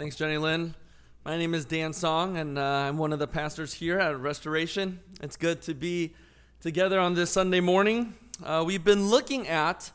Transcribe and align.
Thanks, 0.00 0.16
Jenny 0.16 0.38
Lynn. 0.38 0.74
My 1.26 1.36
name 1.36 1.52
is 1.52 1.66
Dan 1.66 1.92
Song, 1.92 2.38
and 2.38 2.56
uh, 2.58 2.62
I'm 2.62 2.96
one 2.96 3.12
of 3.12 3.18
the 3.18 3.26
pastors 3.26 3.74
here 3.74 3.98
at 3.98 4.18
Restoration. 4.18 5.00
It's 5.20 5.36
good 5.36 5.60
to 5.60 5.74
be 5.74 6.14
together 6.62 6.98
on 6.98 7.12
this 7.12 7.30
Sunday 7.30 7.60
morning. 7.60 8.14
Uh, 8.42 8.64
we've 8.66 8.82
been 8.82 9.10
looking 9.10 9.46
at 9.46 9.90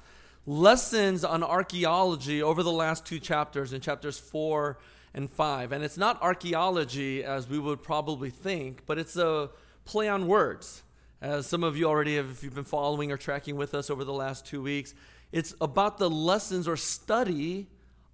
lessons 0.45 1.23
on 1.23 1.41
archaeology 1.41 2.43
over 2.43 2.61
the 2.61 2.71
last 2.71 3.03
two 3.07 3.17
chapters, 3.17 3.73
in 3.73 3.81
chapters 3.81 4.19
four 4.19 4.77
and 5.15 5.27
five. 5.27 5.71
And 5.71 5.83
it's 5.83 5.97
not 5.97 6.21
archaeology 6.21 7.23
as 7.23 7.49
we 7.49 7.57
would 7.57 7.81
probably 7.81 8.29
think, 8.29 8.83
but 8.85 8.99
it's 8.99 9.17
a 9.17 9.49
play 9.85 10.07
on 10.07 10.27
words. 10.27 10.83
As 11.19 11.47
some 11.47 11.63
of 11.63 11.75
you 11.75 11.85
already 11.85 12.17
have, 12.17 12.29
if 12.29 12.43
you've 12.43 12.53
been 12.53 12.63
following 12.63 13.11
or 13.11 13.17
tracking 13.17 13.55
with 13.55 13.73
us 13.73 13.89
over 13.89 14.03
the 14.03 14.13
last 14.13 14.45
two 14.45 14.61
weeks, 14.61 14.93
it's 15.31 15.55
about 15.59 15.97
the 15.97 16.11
lessons 16.11 16.67
or 16.67 16.77
study 16.77 17.69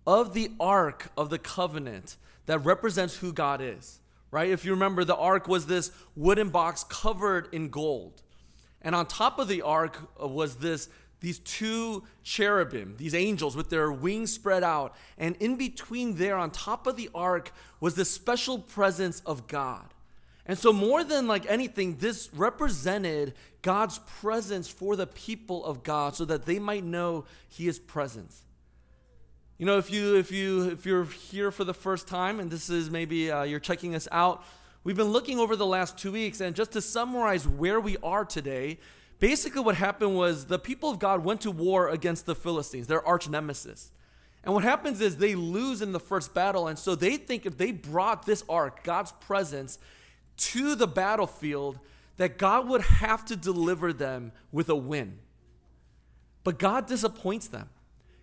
of 0.06 0.34
the 0.34 0.52
Ark 0.60 1.12
of 1.18 1.30
the 1.30 1.40
Covenant 1.40 2.18
that 2.46 2.60
represents 2.60 3.18
who 3.18 3.32
God 3.32 3.62
is, 3.62 4.00
right? 4.32 4.50
If 4.50 4.66
you 4.66 4.72
remember, 4.72 5.04
the 5.04 5.16
Ark 5.16 5.48
was 5.48 5.68
this 5.68 5.92
wooden 6.16 6.50
box 6.50 6.84
covered 6.84 7.48
in 7.54 7.70
gold. 7.70 8.22
And 8.82 8.96
on 8.96 9.06
top 9.06 9.38
of 9.40 9.48
the 9.48 9.62
Ark 9.62 10.10
uh, 10.22 10.28
was 10.28 10.58
this 10.58 10.90
these 11.22 11.38
two 11.38 12.04
cherubim, 12.24 12.96
these 12.98 13.14
angels 13.14 13.56
with 13.56 13.70
their 13.70 13.92
wings 13.92 14.34
spread 14.34 14.64
out. 14.64 14.96
And 15.20 15.36
in 15.38 15.56
between 15.56 16.16
there, 16.16 16.36
on 16.36 16.50
top 16.50 16.88
of 16.88 16.98
the 16.98 17.12
ark, 17.14 17.54
was 17.80 17.94
the 17.94 18.06
special 18.06 18.58
presence 18.58 19.22
of 19.24 19.48
God. 19.48 19.94
And 20.48 20.58
so, 20.58 20.74
more 20.74 21.04
than 21.04 21.28
like 21.28 21.46
anything, 21.46 21.98
this 21.98 22.34
represented 22.34 23.36
God's 23.62 24.00
presence 24.00 24.68
for 24.68 24.96
the 24.96 25.06
people 25.06 25.64
of 25.64 25.84
God 25.84 26.16
so 26.16 26.26
that 26.26 26.48
they 26.48 26.58
might 26.58 26.84
know 26.84 27.26
He 27.48 27.68
is 27.68 27.78
present. 27.78 28.34
You 29.62 29.68
know, 29.68 29.78
if 29.78 29.92
you 29.92 30.16
if 30.16 30.32
you 30.32 30.72
if 30.72 30.88
you're 30.88 31.04
here 31.04 31.52
for 31.52 31.64
the 31.64 31.74
first 31.76 32.08
time 32.08 32.40
and 32.40 32.50
this 32.50 32.68
is 32.68 32.90
maybe 32.90 33.30
uh, 33.30 33.44
you're 33.44 33.60
checking 33.60 33.94
us 33.94 34.08
out, 34.12 34.44
we've 34.84 34.98
been 34.98 35.12
looking 35.12 35.38
over 35.38 35.56
the 35.56 35.68
last 35.68 36.00
two 36.00 36.12
weeks, 36.12 36.42
and 36.42 36.56
just 36.56 36.72
to 36.72 36.82
summarize 36.82 37.48
where 37.48 37.80
we 37.80 37.96
are 38.02 38.26
today, 38.26 38.80
basically 39.20 39.62
what 39.62 39.76
happened 39.76 40.16
was 40.16 40.48
the 40.48 40.58
people 40.58 40.90
of 40.90 40.98
God 40.98 41.24
went 41.24 41.42
to 41.42 41.52
war 41.52 41.90
against 41.90 42.26
the 42.26 42.34
Philistines, 42.34 42.88
their 42.88 43.08
arch 43.08 43.30
nemesis. 43.30 43.92
And 44.44 44.56
what 44.56 44.64
happens 44.64 45.00
is 45.00 45.18
they 45.18 45.36
lose 45.36 45.84
in 45.84 45.92
the 45.92 46.00
first 46.00 46.34
battle, 46.34 46.68
and 46.68 46.80
so 46.80 46.96
they 46.96 47.16
think 47.16 47.46
if 47.46 47.60
they 47.60 47.72
brought 47.72 48.26
this 48.26 48.44
ark, 48.50 48.84
God's 48.84 49.12
presence, 49.12 49.78
to 50.38 50.74
the 50.74 50.88
battlefield, 50.88 51.78
that 52.18 52.40
God 52.40 52.68
would 52.68 52.82
have 52.82 53.24
to 53.26 53.36
deliver 53.36 53.94
them 53.94 54.32
with 54.52 54.70
a 54.70 54.76
win. 54.76 55.20
But 56.44 56.58
God 56.58 56.88
disappoints 56.88 57.48
them. 57.48 57.70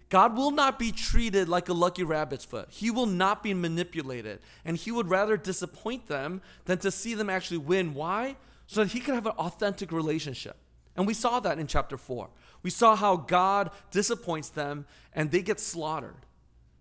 God 0.09 0.37
will 0.37 0.51
not 0.51 0.79
be 0.79 0.91
treated 0.91 1.49
like 1.49 1.69
a 1.69 1.75
lucky 1.75 2.03
rabbit's 2.03 2.45
foot. 2.45 2.69
He 2.71 2.91
will 2.91 3.07
not 3.07 3.43
be 3.43 3.53
manipulated. 3.53 4.41
And 4.65 4.77
He 4.77 4.91
would 4.91 5.11
rather 5.11 5.37
disappoint 5.37 6.07
them 6.07 6.41
than 6.65 6.79
to 6.79 6.91
see 6.91 7.15
them 7.15 7.29
actually 7.29 7.59
win. 7.59 7.95
Why? 7.95 8.37
So 8.67 8.83
that 8.83 8.93
He 8.93 9.01
can 9.01 9.15
have 9.15 9.27
an 9.27 9.33
authentic 9.33 9.93
relationship. 9.93 10.57
And 10.97 11.07
we 11.07 11.15
saw 11.15 11.41
that 11.41 11.59
in 11.59 11.67
chapter 11.67 11.97
4. 11.97 12.29
We 12.63 12.71
saw 12.71 12.97
how 12.97 13.17
God 13.17 13.71
disappoints 13.91 14.49
them 14.49 14.87
and 15.13 15.31
they 15.31 15.43
get 15.43 15.61
slaughtered. 15.61 16.17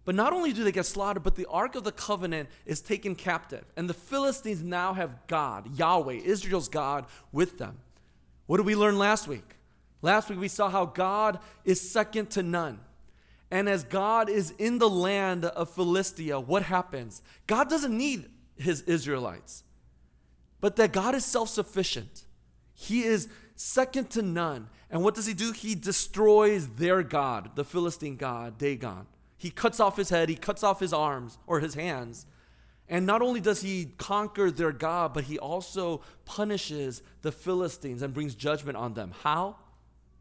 But 0.05 0.15
not 0.15 0.31
only 0.31 0.53
do 0.53 0.63
they 0.63 0.71
get 0.71 0.85
slaughtered, 0.85 1.23
but 1.23 1.35
the 1.35 1.45
Ark 1.47 1.75
of 1.75 1.83
the 1.83 1.91
Covenant 1.91 2.47
is 2.65 2.81
taken 2.81 3.13
captive. 3.13 3.65
And 3.75 3.89
the 3.89 3.93
Philistines 3.93 4.63
now 4.63 4.93
have 4.93 5.27
God, 5.27 5.77
Yahweh, 5.77 6.21
Israel's 6.23 6.69
God, 6.69 7.05
with 7.33 7.57
them. 7.57 7.77
What 8.45 8.57
did 8.57 8.65
we 8.65 8.75
learn 8.75 8.97
last 8.97 9.27
week? 9.27 9.57
Last 10.01 10.29
week 10.29 10.39
we 10.39 10.47
saw 10.47 10.69
how 10.69 10.85
God 10.85 11.39
is 11.65 11.81
second 11.81 12.29
to 12.31 12.41
none. 12.41 12.79
And 13.49 13.69
as 13.69 13.83
God 13.83 14.29
is 14.29 14.51
in 14.57 14.77
the 14.77 14.89
land 14.89 15.45
of 15.45 15.69
Philistia, 15.69 16.39
what 16.39 16.63
happens? 16.63 17.21
God 17.45 17.69
doesn't 17.69 17.97
need 17.97 18.29
his 18.57 18.81
Israelites, 18.81 19.63
but 20.59 20.75
that 20.75 20.91
God 20.91 21.15
is 21.15 21.23
self 21.23 21.49
sufficient. 21.49 22.25
He 22.73 23.03
is 23.03 23.29
second 23.55 24.09
to 24.11 24.21
none. 24.21 24.69
And 24.89 25.03
what 25.03 25.15
does 25.15 25.25
he 25.25 25.33
do? 25.33 25.51
He 25.51 25.75
destroys 25.75 26.67
their 26.67 27.03
God, 27.03 27.55
the 27.55 27.63
Philistine 27.63 28.17
God, 28.17 28.57
Dagon. 28.57 29.07
He 29.37 29.49
cuts 29.49 29.79
off 29.79 29.97
his 29.97 30.09
head, 30.09 30.29
he 30.29 30.35
cuts 30.35 30.63
off 30.63 30.79
his 30.79 30.93
arms 30.93 31.37
or 31.47 31.59
his 31.59 31.75
hands. 31.75 32.25
And 32.89 33.05
not 33.05 33.21
only 33.21 33.41
does 33.41 33.61
he 33.61 33.93
conquer 33.97 34.49
their 34.49 34.71
God, 34.71 35.13
but 35.13 35.25
he 35.25 35.37
also 35.37 36.01
punishes 36.25 37.01
the 37.21 37.33
Philistines 37.33 38.01
and 38.01 38.13
brings 38.13 38.33
judgment 38.33 38.77
on 38.77 38.93
them. 38.93 39.13
How? 39.23 39.57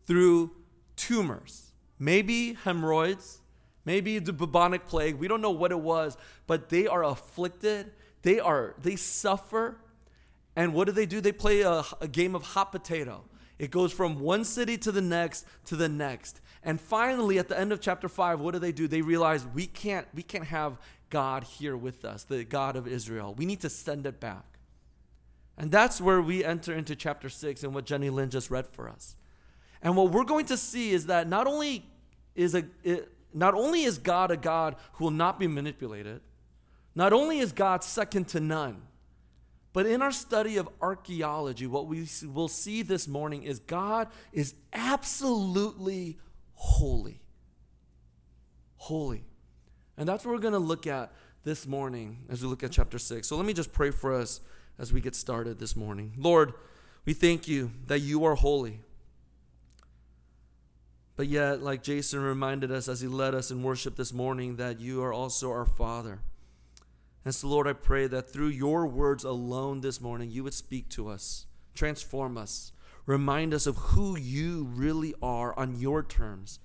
Through 0.04 0.50
tumors 0.96 1.65
maybe 1.98 2.54
hemorrhoids, 2.54 3.40
maybe 3.84 4.18
the 4.18 4.32
bubonic 4.32 4.86
plague. 4.86 5.16
We 5.16 5.28
don't 5.28 5.40
know 5.40 5.50
what 5.50 5.72
it 5.72 5.80
was, 5.80 6.16
but 6.46 6.68
they 6.68 6.86
are 6.86 7.04
afflicted. 7.04 7.92
They 8.22 8.40
are 8.40 8.74
they 8.80 8.96
suffer. 8.96 9.78
And 10.54 10.72
what 10.72 10.86
do 10.86 10.92
they 10.92 11.06
do? 11.06 11.20
They 11.20 11.32
play 11.32 11.60
a, 11.60 11.84
a 12.00 12.08
game 12.08 12.34
of 12.34 12.42
hot 12.42 12.72
potato. 12.72 13.24
It 13.58 13.70
goes 13.70 13.92
from 13.92 14.20
one 14.20 14.44
city 14.44 14.76
to 14.78 14.92
the 14.92 15.00
next 15.00 15.46
to 15.66 15.76
the 15.76 15.88
next. 15.88 16.40
And 16.62 16.80
finally, 16.80 17.38
at 17.38 17.48
the 17.48 17.58
end 17.58 17.72
of 17.72 17.80
chapter 17.80 18.08
five, 18.08 18.40
what 18.40 18.52
do 18.52 18.58
they 18.58 18.72
do? 18.72 18.88
They 18.88 19.02
realize 19.02 19.46
we 19.46 19.66
can't 19.66 20.06
we 20.14 20.22
can't 20.22 20.46
have 20.46 20.78
God 21.10 21.44
here 21.44 21.76
with 21.76 22.04
us, 22.04 22.24
the 22.24 22.44
God 22.44 22.76
of 22.76 22.86
Israel. 22.86 23.34
We 23.34 23.46
need 23.46 23.60
to 23.60 23.70
send 23.70 24.06
it 24.06 24.20
back. 24.20 24.58
And 25.56 25.70
that's 25.70 26.00
where 26.00 26.20
we 26.20 26.44
enter 26.44 26.74
into 26.74 26.94
chapter 26.94 27.28
six 27.28 27.62
and 27.62 27.74
what 27.74 27.86
Jenny 27.86 28.10
Lynn 28.10 28.30
just 28.30 28.50
read 28.50 28.66
for 28.66 28.88
us. 28.88 29.15
And 29.86 29.94
what 29.94 30.10
we're 30.10 30.24
going 30.24 30.46
to 30.46 30.56
see 30.56 30.90
is 30.90 31.06
that 31.06 31.28
not 31.28 31.46
only 31.46 31.86
is 32.34 32.56
a 32.56 32.64
it, 32.82 33.08
not 33.32 33.54
only 33.54 33.84
is 33.84 33.98
God 33.98 34.32
a 34.32 34.36
God 34.36 34.74
who 34.94 35.04
will 35.04 35.12
not 35.12 35.38
be 35.38 35.46
manipulated, 35.46 36.22
not 36.96 37.12
only 37.12 37.38
is 37.38 37.52
God 37.52 37.84
second 37.84 38.26
to 38.30 38.40
none, 38.40 38.82
but 39.72 39.86
in 39.86 40.02
our 40.02 40.10
study 40.10 40.56
of 40.56 40.68
archaeology, 40.80 41.68
what 41.68 41.86
we 41.86 42.04
will 42.24 42.48
see 42.48 42.82
this 42.82 43.06
morning 43.06 43.44
is 43.44 43.60
God 43.60 44.08
is 44.32 44.54
absolutely 44.72 46.18
holy. 46.54 47.22
Holy. 48.78 49.22
And 49.96 50.08
that's 50.08 50.24
what 50.24 50.34
we're 50.34 50.40
going 50.40 50.52
to 50.52 50.58
look 50.58 50.88
at 50.88 51.12
this 51.44 51.64
morning 51.64 52.24
as 52.28 52.42
we 52.42 52.48
look 52.48 52.64
at 52.64 52.72
chapter 52.72 52.98
6. 52.98 53.28
So 53.28 53.36
let 53.36 53.46
me 53.46 53.52
just 53.52 53.72
pray 53.72 53.92
for 53.92 54.12
us 54.12 54.40
as 54.80 54.92
we 54.92 55.00
get 55.00 55.14
started 55.14 55.60
this 55.60 55.76
morning. 55.76 56.12
Lord, 56.16 56.54
we 57.04 57.12
thank 57.12 57.46
you 57.46 57.70
that 57.86 58.00
you 58.00 58.24
are 58.24 58.34
holy. 58.34 58.80
But 61.16 61.28
yet, 61.28 61.62
like 61.62 61.82
Jason 61.82 62.20
reminded 62.20 62.70
us 62.70 62.88
as 62.88 63.00
he 63.00 63.08
led 63.08 63.34
us 63.34 63.50
in 63.50 63.62
worship 63.62 63.96
this 63.96 64.12
morning, 64.12 64.56
that 64.56 64.80
you 64.80 65.02
are 65.02 65.14
also 65.14 65.50
our 65.50 65.64
Father. 65.64 66.20
And 67.24 67.34
so, 67.34 67.48
Lord, 67.48 67.66
I 67.66 67.72
pray 67.72 68.06
that 68.06 68.30
through 68.30 68.48
your 68.48 68.86
words 68.86 69.24
alone 69.24 69.80
this 69.80 70.00
morning, 70.00 70.30
you 70.30 70.44
would 70.44 70.54
speak 70.54 70.90
to 70.90 71.08
us, 71.08 71.46
transform 71.74 72.36
us, 72.36 72.70
remind 73.06 73.54
us 73.54 73.66
of 73.66 73.76
who 73.76 74.16
you 74.16 74.64
really 74.64 75.14
are 75.22 75.58
on 75.58 75.80
your 75.80 76.02
terms, 76.02 76.60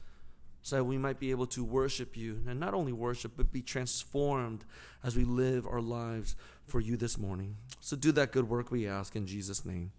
so 0.62 0.76
that 0.76 0.84
we 0.84 0.98
might 0.98 1.20
be 1.20 1.32
able 1.32 1.48
to 1.48 1.64
worship 1.64 2.16
you, 2.16 2.42
and 2.46 2.60
not 2.60 2.74
only 2.74 2.92
worship, 2.92 3.32
but 3.36 3.52
be 3.52 3.64
transformed 3.64 4.66
as 5.04 5.16
we 5.16 5.24
live 5.24 5.66
our 5.66 5.82
lives 5.82 6.36
for 6.68 6.80
you 6.80 6.98
this 6.98 7.18
morning. 7.18 7.56
So, 7.80 7.96
do 7.96 8.12
that 8.12 8.32
good 8.32 8.50
work, 8.50 8.70
we 8.70 8.86
ask 8.86 9.16
in 9.16 9.26
Jesus' 9.26 9.66
name. 9.66 9.94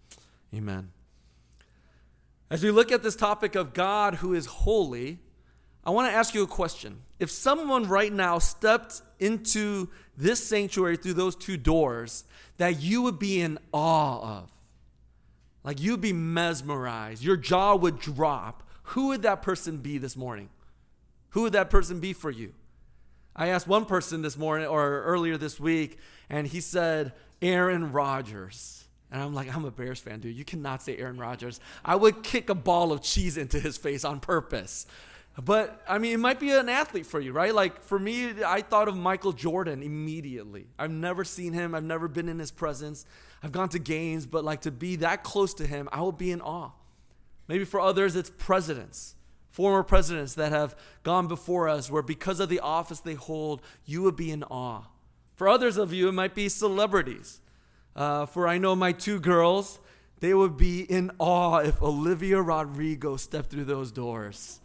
Amen. 0.53 0.91
As 2.53 2.63
we 2.63 2.69
look 2.69 2.91
at 2.91 3.01
this 3.01 3.15
topic 3.15 3.55
of 3.55 3.73
God 3.73 4.13
who 4.13 4.35
is 4.35 4.45
holy, 4.45 5.17
I 5.83 5.89
want 5.89 6.11
to 6.11 6.15
ask 6.15 6.35
you 6.35 6.43
a 6.43 6.47
question. 6.47 7.01
If 7.17 7.31
someone 7.31 7.87
right 7.87 8.13
now 8.13 8.37
stepped 8.37 9.01
into 9.19 9.89
this 10.15 10.47
sanctuary 10.47 10.97
through 10.97 11.15
those 11.15 11.35
two 11.35 11.57
doors 11.57 12.25
that 12.57 12.79
you 12.79 13.01
would 13.01 13.17
be 13.17 13.41
in 13.41 13.57
awe 13.71 14.41
of, 14.41 14.51
like 15.63 15.81
you'd 15.81 15.99
be 15.99 16.13
mesmerized, 16.13 17.23
your 17.23 17.37
jaw 17.37 17.73
would 17.75 17.99
drop, 17.99 18.61
who 18.83 19.07
would 19.07 19.23
that 19.23 19.41
person 19.41 19.77
be 19.77 19.97
this 19.97 20.15
morning? 20.15 20.49
Who 21.29 21.41
would 21.41 21.53
that 21.53 21.71
person 21.71 21.99
be 21.99 22.13
for 22.13 22.29
you? 22.29 22.53
I 23.35 23.47
asked 23.47 23.67
one 23.67 23.85
person 23.85 24.21
this 24.21 24.37
morning 24.37 24.67
or 24.67 25.01
earlier 25.01 25.39
this 25.39 25.59
week, 25.59 25.97
and 26.29 26.45
he 26.45 26.61
said, 26.61 27.13
Aaron 27.41 27.91
Rodgers. 27.91 28.82
And 29.13 29.21
I'm 29.21 29.35
like, 29.35 29.55
I'm 29.55 29.63
a 29.63 29.69
Bears 29.69 29.99
fan, 29.99 30.21
dude. 30.21 30.35
You 30.35 30.43
cannot 30.43 30.81
say 30.81 30.97
Aaron 30.97 31.19
Rodgers. 31.19 31.59
I 31.85 31.95
would 31.95 32.23
kick 32.23 32.49
a 32.49 32.55
ball 32.55 32.91
of 32.91 33.03
cheese 33.03 33.37
into 33.37 33.59
his 33.59 33.77
face 33.77 34.03
on 34.03 34.19
purpose. 34.19 34.87
But 35.41 35.83
I 35.87 35.99
mean, 35.99 36.13
it 36.13 36.19
might 36.19 36.39
be 36.39 36.49
an 36.49 36.67
athlete 36.67 37.05
for 37.05 37.19
you, 37.19 37.31
right? 37.31 37.53
Like 37.53 37.83
for 37.83 37.99
me, 37.99 38.43
I 38.43 38.61
thought 38.61 38.87
of 38.87 38.97
Michael 38.97 39.31
Jordan 39.31 39.83
immediately. 39.83 40.65
I've 40.79 40.89
never 40.89 41.23
seen 41.23 41.53
him, 41.53 41.75
I've 41.75 41.83
never 41.83 42.07
been 42.07 42.27
in 42.27 42.39
his 42.39 42.49
presence. 42.49 43.05
I've 43.43 43.51
gone 43.51 43.69
to 43.69 43.79
games, 43.79 44.25
but 44.25 44.43
like 44.43 44.61
to 44.61 44.71
be 44.71 44.95
that 44.97 45.23
close 45.23 45.53
to 45.55 45.67
him, 45.67 45.89
I 45.91 46.01
will 46.01 46.11
be 46.11 46.31
in 46.31 46.41
awe. 46.41 46.71
Maybe 47.47 47.65
for 47.65 47.79
others, 47.79 48.15
it's 48.15 48.31
presidents, 48.31 49.13
former 49.49 49.83
presidents 49.83 50.33
that 50.35 50.51
have 50.51 50.75
gone 51.03 51.27
before 51.27 51.69
us, 51.69 51.91
where 51.91 52.01
because 52.01 52.39
of 52.39 52.49
the 52.49 52.61
office 52.61 52.99
they 52.99 53.13
hold, 53.13 53.61
you 53.85 54.01
would 54.01 54.15
be 54.15 54.31
in 54.31 54.43
awe. 54.43 54.85
For 55.35 55.47
others 55.47 55.77
of 55.77 55.93
you, 55.93 56.09
it 56.09 56.13
might 56.13 56.33
be 56.33 56.49
celebrities. 56.49 57.41
Uh, 57.95 58.25
for 58.25 58.47
I 58.47 58.57
know 58.57 58.75
my 58.75 58.91
two 58.91 59.19
girls, 59.19 59.79
they 60.19 60.33
would 60.33 60.57
be 60.57 60.81
in 60.81 61.11
awe 61.19 61.57
if 61.57 61.81
Olivia 61.81 62.41
Rodrigo 62.41 63.17
stepped 63.17 63.51
through 63.51 63.65
those 63.65 63.91
doors. 63.91 64.59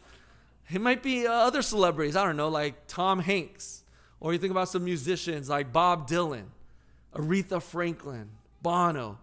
It 0.70 0.80
might 0.80 1.02
be 1.02 1.26
uh, 1.26 1.32
other 1.32 1.62
celebrities, 1.62 2.16
I 2.16 2.24
don't 2.24 2.36
know, 2.36 2.48
like 2.48 2.86
Tom 2.86 3.20
Hanks 3.20 3.82
Or 4.20 4.32
you 4.32 4.38
think 4.38 4.50
about 4.50 4.68
some 4.68 4.84
musicians 4.84 5.48
like 5.48 5.72
Bob 5.72 6.08
Dylan, 6.08 6.44
Aretha 7.14 7.62
Franklin, 7.62 8.30
Bono. 8.62 9.18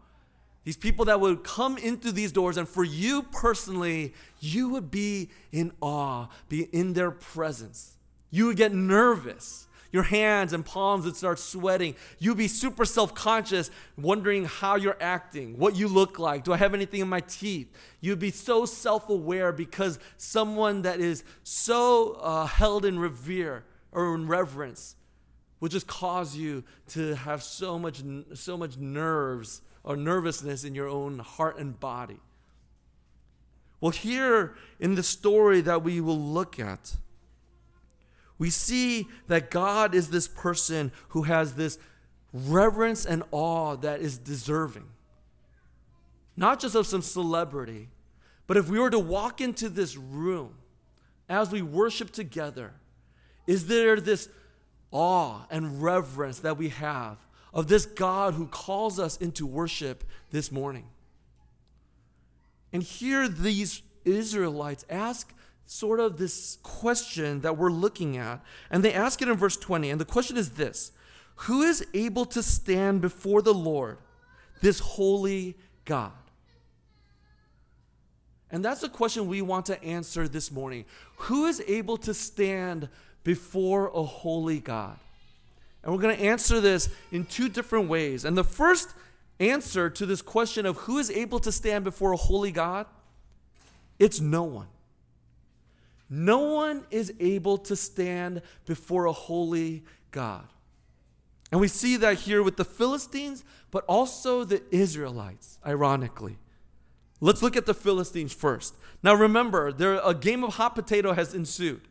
These 0.63 0.77
people 0.77 1.05
that 1.05 1.19
would 1.19 1.43
come 1.43 1.77
into 1.77 2.11
these 2.11 2.31
doors, 2.31 2.57
and 2.57 2.67
for 2.67 2.83
you 2.83 3.23
personally, 3.23 4.13
you 4.39 4.69
would 4.69 4.89
be 4.89 5.29
in 5.51 5.71
awe, 5.79 6.27
be 6.49 6.63
in 6.71 6.93
their 6.93 7.11
presence. 7.11 7.97
You 8.31 8.47
would 8.47 8.57
get 8.57 8.73
nervous. 8.73 9.67
Your 9.95 10.03
hands 10.03 10.51
and 10.51 10.65
palms 10.65 11.05
would 11.05 11.15
start 11.15 11.39
sweating. 11.39 11.95
You'd 12.19 12.35
be 12.35 12.49
super 12.49 12.83
self 12.83 13.15
conscious, 13.15 13.71
wondering 13.97 14.43
how 14.43 14.75
you're 14.75 14.97
acting, 14.99 15.57
what 15.57 15.77
you 15.77 15.87
look 15.87 16.19
like. 16.19 16.43
Do 16.43 16.51
I 16.51 16.57
have 16.57 16.73
anything 16.73 16.99
in 16.99 17.07
my 17.07 17.21
teeth? 17.21 17.71
You'd 18.01 18.19
be 18.19 18.29
so 18.29 18.65
self 18.65 19.07
aware 19.07 19.53
because 19.53 19.97
someone 20.17 20.81
that 20.81 20.99
is 20.99 21.23
so 21.43 22.19
uh, 22.21 22.45
held 22.45 22.83
in 22.83 22.99
revere 22.99 23.63
or 23.93 24.13
in 24.15 24.27
reverence 24.27 24.97
will 25.61 25.69
just 25.69 25.87
cause 25.87 26.35
you 26.35 26.65
to 26.89 27.15
have 27.15 27.41
so 27.41 27.79
much, 27.79 28.03
so 28.33 28.57
much 28.57 28.75
nerves 28.75 29.61
or 29.81 29.95
nervousness 29.95 30.65
in 30.65 30.75
your 30.75 30.89
own 30.89 31.19
heart 31.19 31.57
and 31.57 31.79
body. 31.79 32.19
Well, 33.79 33.91
here 33.91 34.55
in 34.77 34.95
the 34.95 35.03
story 35.03 35.61
that 35.61 35.83
we 35.83 36.01
will 36.01 36.19
look 36.19 36.59
at, 36.59 36.97
we 38.37 38.49
see 38.49 39.07
that 39.27 39.49
God 39.49 39.95
is 39.95 40.09
this 40.09 40.27
person 40.27 40.91
who 41.09 41.23
has 41.23 41.55
this 41.55 41.77
reverence 42.33 43.05
and 43.05 43.23
awe 43.31 43.75
that 43.77 44.01
is 44.01 44.17
deserving. 44.17 44.87
Not 46.35 46.59
just 46.59 46.75
of 46.75 46.85
some 46.85 47.01
celebrity, 47.01 47.89
but 48.47 48.57
if 48.57 48.69
we 48.69 48.79
were 48.79 48.89
to 48.89 48.99
walk 48.99 49.39
into 49.39 49.69
this 49.69 49.95
room 49.95 50.55
as 51.29 51.49
we 51.49 51.61
worship 51.61 52.11
together, 52.11 52.73
is 53.47 53.67
there 53.67 53.99
this 53.99 54.27
awe 54.91 55.45
and 55.49 55.81
reverence 55.81 56.39
that 56.39 56.57
we 56.57 56.69
have 56.69 57.17
of 57.53 57.67
this 57.67 57.85
God 57.85 58.33
who 58.33 58.47
calls 58.47 58.99
us 58.99 59.17
into 59.17 59.45
worship 59.45 60.03
this 60.31 60.51
morning? 60.51 60.87
And 62.73 62.83
here 62.83 63.29
these 63.29 63.81
Israelites 64.03 64.85
ask 64.89 65.33
sort 65.65 65.99
of 65.99 66.17
this 66.17 66.57
question 66.63 67.41
that 67.41 67.57
we're 67.57 67.71
looking 67.71 68.17
at. 68.17 68.41
And 68.69 68.83
they 68.83 68.93
ask 68.93 69.21
it 69.21 69.27
in 69.27 69.35
verse 69.35 69.57
20. 69.57 69.89
And 69.89 69.99
the 69.99 70.05
question 70.05 70.37
is 70.37 70.51
this 70.51 70.91
Who 71.35 71.63
is 71.63 71.85
able 71.93 72.25
to 72.25 72.43
stand 72.43 73.01
before 73.01 73.41
the 73.41 73.53
Lord, 73.53 73.97
this 74.61 74.79
holy 74.79 75.57
God? 75.85 76.11
And 78.51 78.63
that's 78.63 78.81
the 78.81 78.89
question 78.89 79.27
we 79.27 79.41
want 79.41 79.65
to 79.65 79.83
answer 79.83 80.27
this 80.27 80.51
morning. 80.51 80.85
Who 81.17 81.45
is 81.45 81.61
able 81.67 81.97
to 81.97 82.13
stand 82.13 82.87
before 83.23 83.91
a 83.93 84.03
holy 84.03 84.59
God? 84.59 84.97
And 85.83 85.93
we're 85.93 86.01
going 86.01 86.15
to 86.15 86.23
answer 86.23 86.61
this 86.61 86.89
in 87.11 87.25
two 87.25 87.49
different 87.49 87.89
ways. 87.89 88.23
And 88.23 88.37
the 88.37 88.43
first 88.43 88.93
answer 89.39 89.89
to 89.89 90.05
this 90.05 90.21
question 90.21 90.65
of 90.65 90.77
who 90.77 90.97
is 90.97 91.11
able 91.11 91.39
to 91.39 91.51
stand 91.51 91.83
before 91.83 92.13
a 92.13 92.17
holy 92.17 92.51
God, 92.51 92.85
it's 93.99 94.19
no 94.19 94.43
one. 94.43 94.67
No 96.09 96.39
one 96.39 96.85
is 96.91 97.13
able 97.19 97.57
to 97.59 97.75
stand 97.75 98.41
before 98.65 99.05
a 99.05 99.11
holy 99.11 99.83
God. 100.11 100.47
And 101.51 101.61
we 101.61 101.67
see 101.67 101.97
that 101.97 102.19
here 102.19 102.43
with 102.43 102.57
the 102.57 102.65
Philistines, 102.65 103.43
but 103.71 103.85
also 103.87 104.43
the 104.43 104.61
Israelites, 104.71 105.59
ironically. 105.65 106.37
Let's 107.21 107.41
look 107.41 107.55
at 107.55 107.65
the 107.65 107.73
Philistines 107.73 108.33
first. 108.33 108.75
Now 109.01 109.15
remember, 109.15 109.71
there 109.71 109.99
a 110.03 110.13
game 110.13 110.43
of 110.43 110.55
hot 110.55 110.75
potato 110.75 111.13
has 111.13 111.33
ensued. 111.33 111.87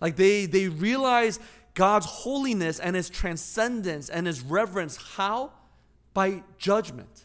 Like 0.00 0.16
they 0.16 0.46
they 0.46 0.68
realize 0.68 1.38
God's 1.74 2.06
holiness 2.06 2.78
and 2.78 2.94
his 2.94 3.08
transcendence 3.08 4.08
and 4.08 4.26
his 4.26 4.42
reverence. 4.42 4.96
How? 5.16 5.52
By 6.14 6.42
judgment. 6.58 7.24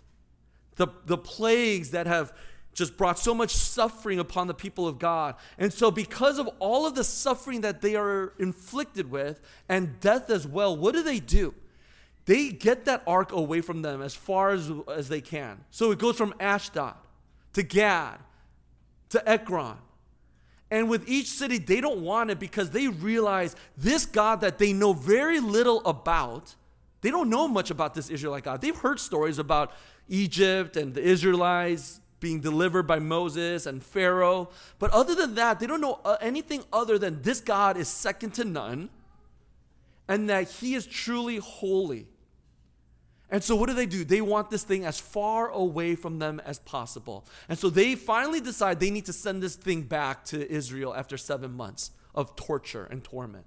The, 0.75 0.87
the 1.05 1.17
plagues 1.17 1.91
that 1.91 2.07
have 2.07 2.31
just 2.77 2.95
brought 2.95 3.17
so 3.17 3.33
much 3.33 3.55
suffering 3.55 4.19
upon 4.19 4.45
the 4.45 4.53
people 4.53 4.87
of 4.87 4.99
God. 4.99 5.33
And 5.57 5.73
so, 5.73 5.89
because 5.89 6.37
of 6.37 6.47
all 6.59 6.85
of 6.85 6.93
the 6.93 7.03
suffering 7.03 7.61
that 7.61 7.81
they 7.81 7.95
are 7.95 8.33
inflicted 8.37 9.09
with 9.09 9.41
and 9.67 9.99
death 9.99 10.29
as 10.29 10.45
well, 10.45 10.77
what 10.77 10.93
do 10.93 11.01
they 11.01 11.19
do? 11.19 11.55
They 12.25 12.49
get 12.49 12.85
that 12.85 13.01
ark 13.07 13.31
away 13.31 13.61
from 13.61 13.81
them 13.81 14.03
as 14.03 14.13
far 14.13 14.51
as, 14.51 14.71
as 14.93 15.09
they 15.09 15.21
can. 15.21 15.65
So 15.71 15.89
it 15.89 15.97
goes 15.97 16.17
from 16.17 16.35
Ashdod 16.39 16.93
to 17.53 17.63
Gath 17.63 18.19
to 19.09 19.27
Ekron. 19.27 19.77
And 20.69 20.87
with 20.87 21.09
each 21.09 21.29
city, 21.29 21.57
they 21.57 21.81
don't 21.81 22.01
want 22.01 22.29
it 22.29 22.37
because 22.37 22.69
they 22.69 22.89
realize 22.89 23.55
this 23.75 24.05
God 24.05 24.41
that 24.41 24.59
they 24.59 24.71
know 24.71 24.93
very 24.93 25.39
little 25.39 25.83
about, 25.83 26.53
they 27.01 27.09
don't 27.09 27.31
know 27.31 27.47
much 27.47 27.71
about 27.71 27.95
this 27.95 28.11
Israelite 28.11 28.43
God. 28.43 28.61
They've 28.61 28.75
heard 28.75 28.99
stories 28.99 29.39
about 29.39 29.71
Egypt 30.07 30.77
and 30.77 30.93
the 30.93 31.01
Israelites, 31.01 32.01
being 32.19 32.39
delivered 32.39 32.83
by 32.83 32.99
Moses 32.99 33.65
and 33.65 33.83
Pharaoh. 33.83 34.49
But 34.79 34.91
other 34.91 35.15
than 35.15 35.35
that, 35.35 35.59
they 35.59 35.67
don't 35.67 35.81
know 35.81 35.99
uh, 36.03 36.17
anything 36.21 36.63
other 36.73 36.97
than 36.97 37.21
this 37.21 37.39
God 37.39 37.77
is 37.77 37.87
second 37.87 38.33
to 38.35 38.45
none 38.45 38.89
and 40.07 40.29
that 40.29 40.49
he 40.49 40.73
is 40.73 40.85
truly 40.85 41.37
holy. 41.37 42.07
And 43.29 43.43
so, 43.43 43.55
what 43.55 43.67
do 43.67 43.75
they 43.75 43.85
do? 43.85 44.05
They 44.05 44.21
want 44.21 44.49
this 44.49 44.63
thing 44.63 44.85
as 44.85 44.99
far 44.99 45.49
away 45.49 45.95
from 45.95 46.19
them 46.19 46.41
as 46.45 46.59
possible. 46.59 47.25
And 47.49 47.59
so, 47.59 47.69
they 47.69 47.95
finally 47.95 48.39
decide 48.39 48.79
they 48.79 48.89
need 48.89 49.05
to 49.05 49.13
send 49.13 49.43
this 49.43 49.55
thing 49.55 49.81
back 49.81 50.23
to 50.25 50.49
Israel 50.49 50.95
after 50.95 51.17
seven 51.17 51.51
months 51.53 51.91
of 52.15 52.35
torture 52.37 52.87
and 52.89 53.03
torment. 53.03 53.45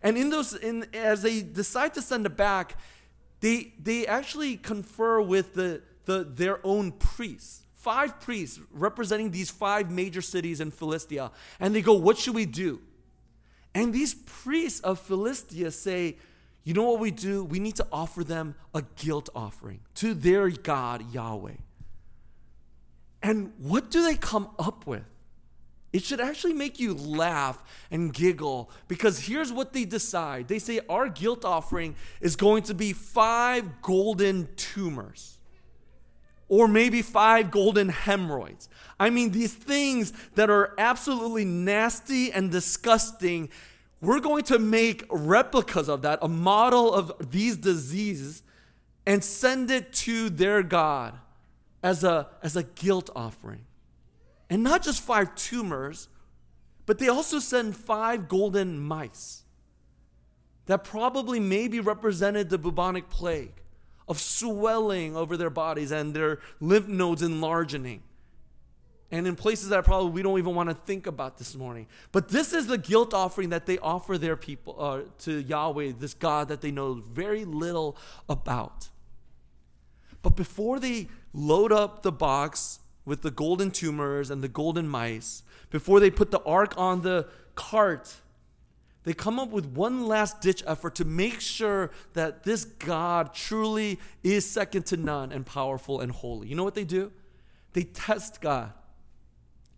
And 0.00 0.16
in 0.16 0.30
those, 0.30 0.54
in, 0.54 0.86
as 0.94 1.22
they 1.22 1.42
decide 1.42 1.94
to 1.94 2.02
send 2.02 2.24
it 2.24 2.36
back, 2.36 2.78
they, 3.40 3.72
they 3.82 4.06
actually 4.06 4.56
confer 4.56 5.20
with 5.20 5.54
the, 5.54 5.82
the, 6.04 6.22
their 6.22 6.64
own 6.64 6.92
priests 6.92 7.65
five 7.86 8.18
priests 8.18 8.58
representing 8.72 9.30
these 9.30 9.48
five 9.48 9.92
major 9.92 10.20
cities 10.20 10.60
in 10.60 10.72
Philistia. 10.72 11.30
And 11.60 11.72
they 11.72 11.82
go, 11.82 11.92
What 11.92 12.18
should 12.18 12.34
we 12.34 12.44
do? 12.44 12.80
And 13.76 13.94
these 13.94 14.12
priests 14.12 14.80
of 14.80 14.98
Philistia 14.98 15.70
say, 15.70 16.16
You 16.64 16.74
know 16.74 16.82
what 16.82 16.98
we 16.98 17.12
do? 17.12 17.44
We 17.44 17.60
need 17.60 17.76
to 17.76 17.86
offer 17.92 18.24
them 18.24 18.56
a 18.74 18.82
guilt 18.96 19.28
offering 19.36 19.82
to 19.94 20.14
their 20.14 20.48
God, 20.50 21.14
Yahweh. 21.14 21.60
And 23.22 23.52
what 23.58 23.88
do 23.92 24.02
they 24.02 24.16
come 24.16 24.48
up 24.58 24.84
with? 24.88 25.04
It 25.92 26.02
should 26.02 26.20
actually 26.20 26.54
make 26.54 26.80
you 26.80 26.92
laugh 26.92 27.62
and 27.92 28.12
giggle 28.12 28.68
because 28.88 29.26
here's 29.26 29.52
what 29.52 29.72
they 29.72 29.84
decide. 29.84 30.48
They 30.48 30.58
say, 30.58 30.80
Our 30.88 31.08
guilt 31.08 31.44
offering 31.44 31.94
is 32.20 32.34
going 32.34 32.64
to 32.64 32.74
be 32.74 32.92
five 32.92 33.80
golden 33.80 34.48
tumors 34.56 35.35
or 36.48 36.68
maybe 36.68 37.02
five 37.02 37.50
golden 37.50 37.88
hemorrhoids. 37.88 38.68
I 38.98 39.10
mean, 39.10 39.32
these 39.32 39.54
things 39.54 40.12
that 40.34 40.48
are 40.48 40.74
absolutely 40.78 41.44
nasty 41.44 42.32
and 42.32 42.50
disgusting. 42.50 43.48
We're 44.00 44.20
going 44.20 44.44
to 44.44 44.58
make 44.58 45.04
replicas 45.10 45.88
of 45.88 46.02
that, 46.02 46.20
a 46.22 46.28
model 46.28 46.92
of 46.94 47.12
these 47.30 47.56
diseases, 47.56 48.42
and 49.06 49.24
send 49.24 49.70
it 49.70 49.92
to 49.92 50.30
their 50.30 50.62
God 50.62 51.18
as 51.82 52.04
a, 52.04 52.28
as 52.42 52.56
a 52.56 52.62
guilt 52.62 53.10
offering. 53.16 53.64
And 54.48 54.62
not 54.62 54.82
just 54.82 55.02
five 55.02 55.34
tumors, 55.34 56.08
but 56.84 56.98
they 56.98 57.08
also 57.08 57.38
send 57.40 57.76
five 57.76 58.28
golden 58.28 58.78
mice 58.78 59.42
that 60.66 60.84
probably 60.84 61.40
maybe 61.40 61.80
represented 61.80 62.50
the 62.50 62.58
bubonic 62.58 63.08
plague 63.08 63.62
of 64.08 64.20
swelling 64.20 65.16
over 65.16 65.36
their 65.36 65.50
bodies 65.50 65.90
and 65.90 66.14
their 66.14 66.38
lymph 66.60 66.88
nodes 66.88 67.22
enlarging. 67.22 68.02
And 69.10 69.26
in 69.26 69.36
places 69.36 69.68
that 69.68 69.84
probably 69.84 70.10
we 70.10 70.22
don't 70.22 70.38
even 70.38 70.54
want 70.54 70.68
to 70.68 70.74
think 70.74 71.06
about 71.06 71.38
this 71.38 71.54
morning. 71.54 71.86
But 72.10 72.28
this 72.28 72.52
is 72.52 72.66
the 72.66 72.78
guilt 72.78 73.14
offering 73.14 73.50
that 73.50 73.66
they 73.66 73.78
offer 73.78 74.18
their 74.18 74.36
people 74.36 74.76
uh, 74.78 75.00
to 75.20 75.40
Yahweh, 75.40 75.92
this 75.98 76.14
God 76.14 76.48
that 76.48 76.60
they 76.60 76.72
know 76.72 76.94
very 76.94 77.44
little 77.44 77.96
about. 78.28 78.88
But 80.22 80.34
before 80.34 80.80
they 80.80 81.08
load 81.32 81.70
up 81.70 82.02
the 82.02 82.10
box 82.10 82.80
with 83.04 83.22
the 83.22 83.30
golden 83.30 83.70
tumors 83.70 84.28
and 84.28 84.42
the 84.42 84.48
golden 84.48 84.88
mice, 84.88 85.44
before 85.70 86.00
they 86.00 86.10
put 86.10 86.32
the 86.32 86.42
ark 86.42 86.74
on 86.76 87.02
the 87.02 87.28
cart 87.54 88.16
they 89.06 89.14
come 89.14 89.38
up 89.38 89.50
with 89.50 89.66
one 89.66 90.08
last 90.08 90.40
ditch 90.40 90.64
effort 90.66 90.96
to 90.96 91.04
make 91.04 91.40
sure 91.40 91.92
that 92.14 92.42
this 92.42 92.64
God 92.64 93.32
truly 93.32 94.00
is 94.24 94.50
second 94.50 94.84
to 94.86 94.96
none 94.96 95.30
and 95.30 95.46
powerful 95.46 96.00
and 96.00 96.10
holy. 96.10 96.48
You 96.48 96.56
know 96.56 96.64
what 96.64 96.74
they 96.74 96.84
do? 96.84 97.12
They 97.72 97.84
test 97.84 98.40
God. 98.40 98.72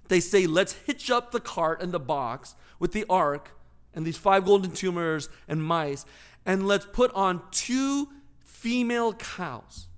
They 0.08 0.20
say, 0.20 0.46
let's 0.46 0.72
hitch 0.72 1.10
up 1.10 1.30
the 1.30 1.40
cart 1.40 1.82
and 1.82 1.92
the 1.92 2.00
box 2.00 2.54
with 2.78 2.92
the 2.92 3.04
ark 3.10 3.50
and 3.92 4.06
these 4.06 4.16
five 4.16 4.46
golden 4.46 4.70
tumors 4.70 5.28
and 5.46 5.62
mice, 5.62 6.06
and 6.46 6.66
let's 6.66 6.86
put 6.86 7.12
on 7.12 7.42
two 7.50 8.08
female 8.42 9.12
cows 9.12 9.88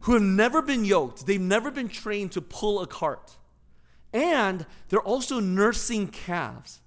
who 0.00 0.14
have 0.14 0.22
never 0.22 0.62
been 0.62 0.86
yoked, 0.86 1.26
they've 1.26 1.38
never 1.38 1.70
been 1.70 1.90
trained 1.90 2.32
to 2.32 2.40
pull 2.40 2.80
a 2.80 2.86
cart. 2.86 3.36
And 4.14 4.64
they're 4.88 4.98
also 4.98 5.40
nursing 5.40 6.08
calves. 6.08 6.78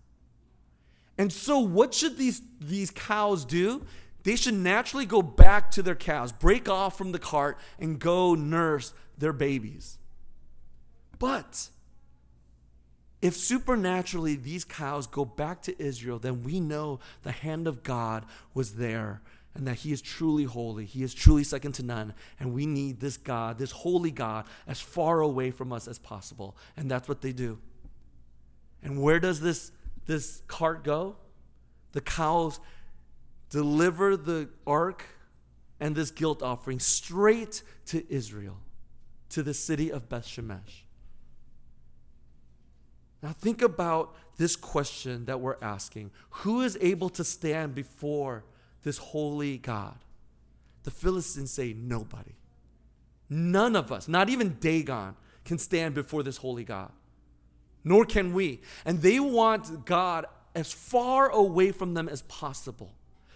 And 1.17 1.31
so, 1.31 1.60
what 1.60 1.93
should 1.93 2.17
these, 2.17 2.41
these 2.60 2.91
cows 2.91 3.45
do? 3.45 3.86
They 4.24 4.36
should 4.36 4.55
naturally 4.55 5.05
go 5.05 5.22
back 5.22 5.72
to 5.72 5.84
their 5.84 5.95
cows, 5.95 6.31
break 6.31 6.67
off 6.67 6.98
from 6.98 7.12
the 7.12 7.19
cart, 7.19 7.57
and 7.79 8.00
go 8.00 8.34
nurse 8.34 8.93
their 9.17 9.34
babies. 9.34 9.98
But 11.19 11.69
if 13.22 13.36
supernaturally 13.36 14.36
these 14.36 14.65
cows 14.65 15.07
go 15.07 15.25
back 15.25 15.62
to 15.63 15.81
Israel, 15.81 16.19
then 16.19 16.43
we 16.43 16.60
know 16.60 17.00
the 17.24 17.31
hand 17.31 17.67
of 17.67 17.84
God 17.84 18.25
was 18.53 18.75
there 18.75 19.22
and 19.55 19.65
that 19.67 19.77
He 19.77 19.91
is 19.91 20.01
truly 20.01 20.43
holy. 20.43 20.86
He 20.86 21.01
is 21.01 21.13
truly 21.13 21.43
second 21.43 21.72
to 21.74 21.84
none. 21.84 22.13
And 22.39 22.53
we 22.53 22.65
need 22.65 23.00
this 23.00 23.17
God, 23.17 23.57
this 23.57 23.72
holy 23.72 24.12
God, 24.12 24.45
as 24.67 24.81
far 24.81 25.22
away 25.22 25.50
from 25.50 25.72
us 25.72 25.88
as 25.88 25.98
possible. 25.98 26.57
And 26.75 26.91
that's 26.91 27.07
what 27.07 27.22
they 27.22 27.31
do. 27.31 27.57
And 28.84 29.01
where 29.01 29.19
does 29.19 29.39
this, 29.39 29.72
this 30.05 30.41
cart 30.47 30.83
go? 30.83 31.15
The 31.91 32.01
cows 32.01 32.59
deliver 33.50 34.17
the 34.17 34.50
ark 34.67 35.05
and 35.79 35.95
this 35.95 36.12
guilt 36.12 36.41
offering 36.41 36.79
straight 36.79 37.63
to 37.88 38.05
Israel, 38.13 38.57
to 39.29 39.43
the 39.43 39.53
city 39.53 39.91
of 39.91 40.09
Beth 40.09 40.25
Shemesh. 40.25 40.83
Now, 43.21 43.33
think 43.33 43.62
about 43.62 44.15
this 44.38 44.55
question 44.55 45.25
that 45.25 45.39
we're 45.39 45.57
asking 45.62 46.12
Who 46.29 46.62
is 46.62 46.77
able 46.81 47.09
to 47.09 47.24
stand 47.24 47.74
before 47.74 48.45
this 48.83 48.97
holy 48.97 49.57
God? 49.57 49.97
The 50.83 50.91
Philistines 50.91 51.51
say, 51.51 51.74
Nobody. 51.74 52.35
None 53.27 53.75
of 53.75 53.91
us, 53.91 54.07
not 54.07 54.29
even 54.29 54.57
Dagon, 54.59 55.15
can 55.43 55.57
stand 55.57 55.95
before 55.95 56.21
this 56.21 56.38
holy 56.38 56.63
God. 56.63 56.91
Nor 57.86 58.04
can 58.04 58.34
we. 58.34 58.60
And 58.84 59.01
they 59.01 59.22
want 59.22 59.86
God 59.86 60.25
as 60.54 60.74
far 60.74 61.30
away 61.30 61.72
from 61.72 61.94
them 61.94 62.10
as 62.10 62.24
possible. 62.24 62.94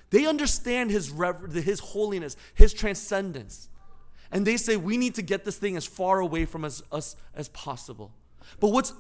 They 0.10 0.26
understand 0.26 0.90
his, 0.90 1.12
rever- 1.12 1.48
his 1.48 1.80
holiness, 1.80 2.36
his 2.56 2.74
transcendence. 2.74 3.70
And 4.32 4.46
they 4.46 4.58
say, 4.58 4.76
we 4.76 4.98
need 4.98 5.16
to 5.16 5.22
get 5.22 5.46
this 5.46 5.58
thing 5.58 5.78
as 5.78 5.86
far 5.86 6.20
away 6.20 6.46
from 6.46 6.66
us, 6.66 6.82
us 6.92 7.16
as 7.36 7.48
possible. 7.50 8.12
But 8.60 8.70
what's 8.70 8.94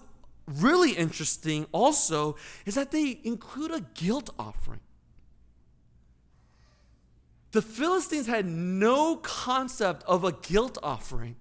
really 0.48 0.92
interesting 0.92 1.66
also 1.72 2.36
is 2.66 2.76
that 2.76 2.92
they 2.92 3.20
include 3.24 3.72
a 3.72 3.82
guilt 3.96 4.30
offering. 4.38 4.80
The 7.52 7.62
Philistines 7.64 8.28
had 8.28 8.46
no 8.46 9.16
concept 9.18 10.04
of 10.04 10.24
a 10.24 10.32
guilt 10.32 10.78
offering. 10.84 11.36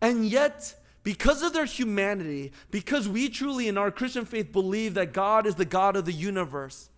And 0.00 0.26
yet, 0.26 0.74
because 1.06 1.40
of 1.40 1.52
their 1.52 1.66
humanity, 1.66 2.50
because 2.72 3.08
we 3.08 3.28
truly 3.28 3.68
in 3.68 3.78
our 3.78 3.92
Christian 3.92 4.24
faith 4.24 4.50
believe 4.50 4.94
that 4.94 5.12
God 5.12 5.46
is 5.46 5.54
the 5.54 5.64
God 5.64 5.94
of 5.94 6.04
the 6.04 6.10
universe, 6.10 6.90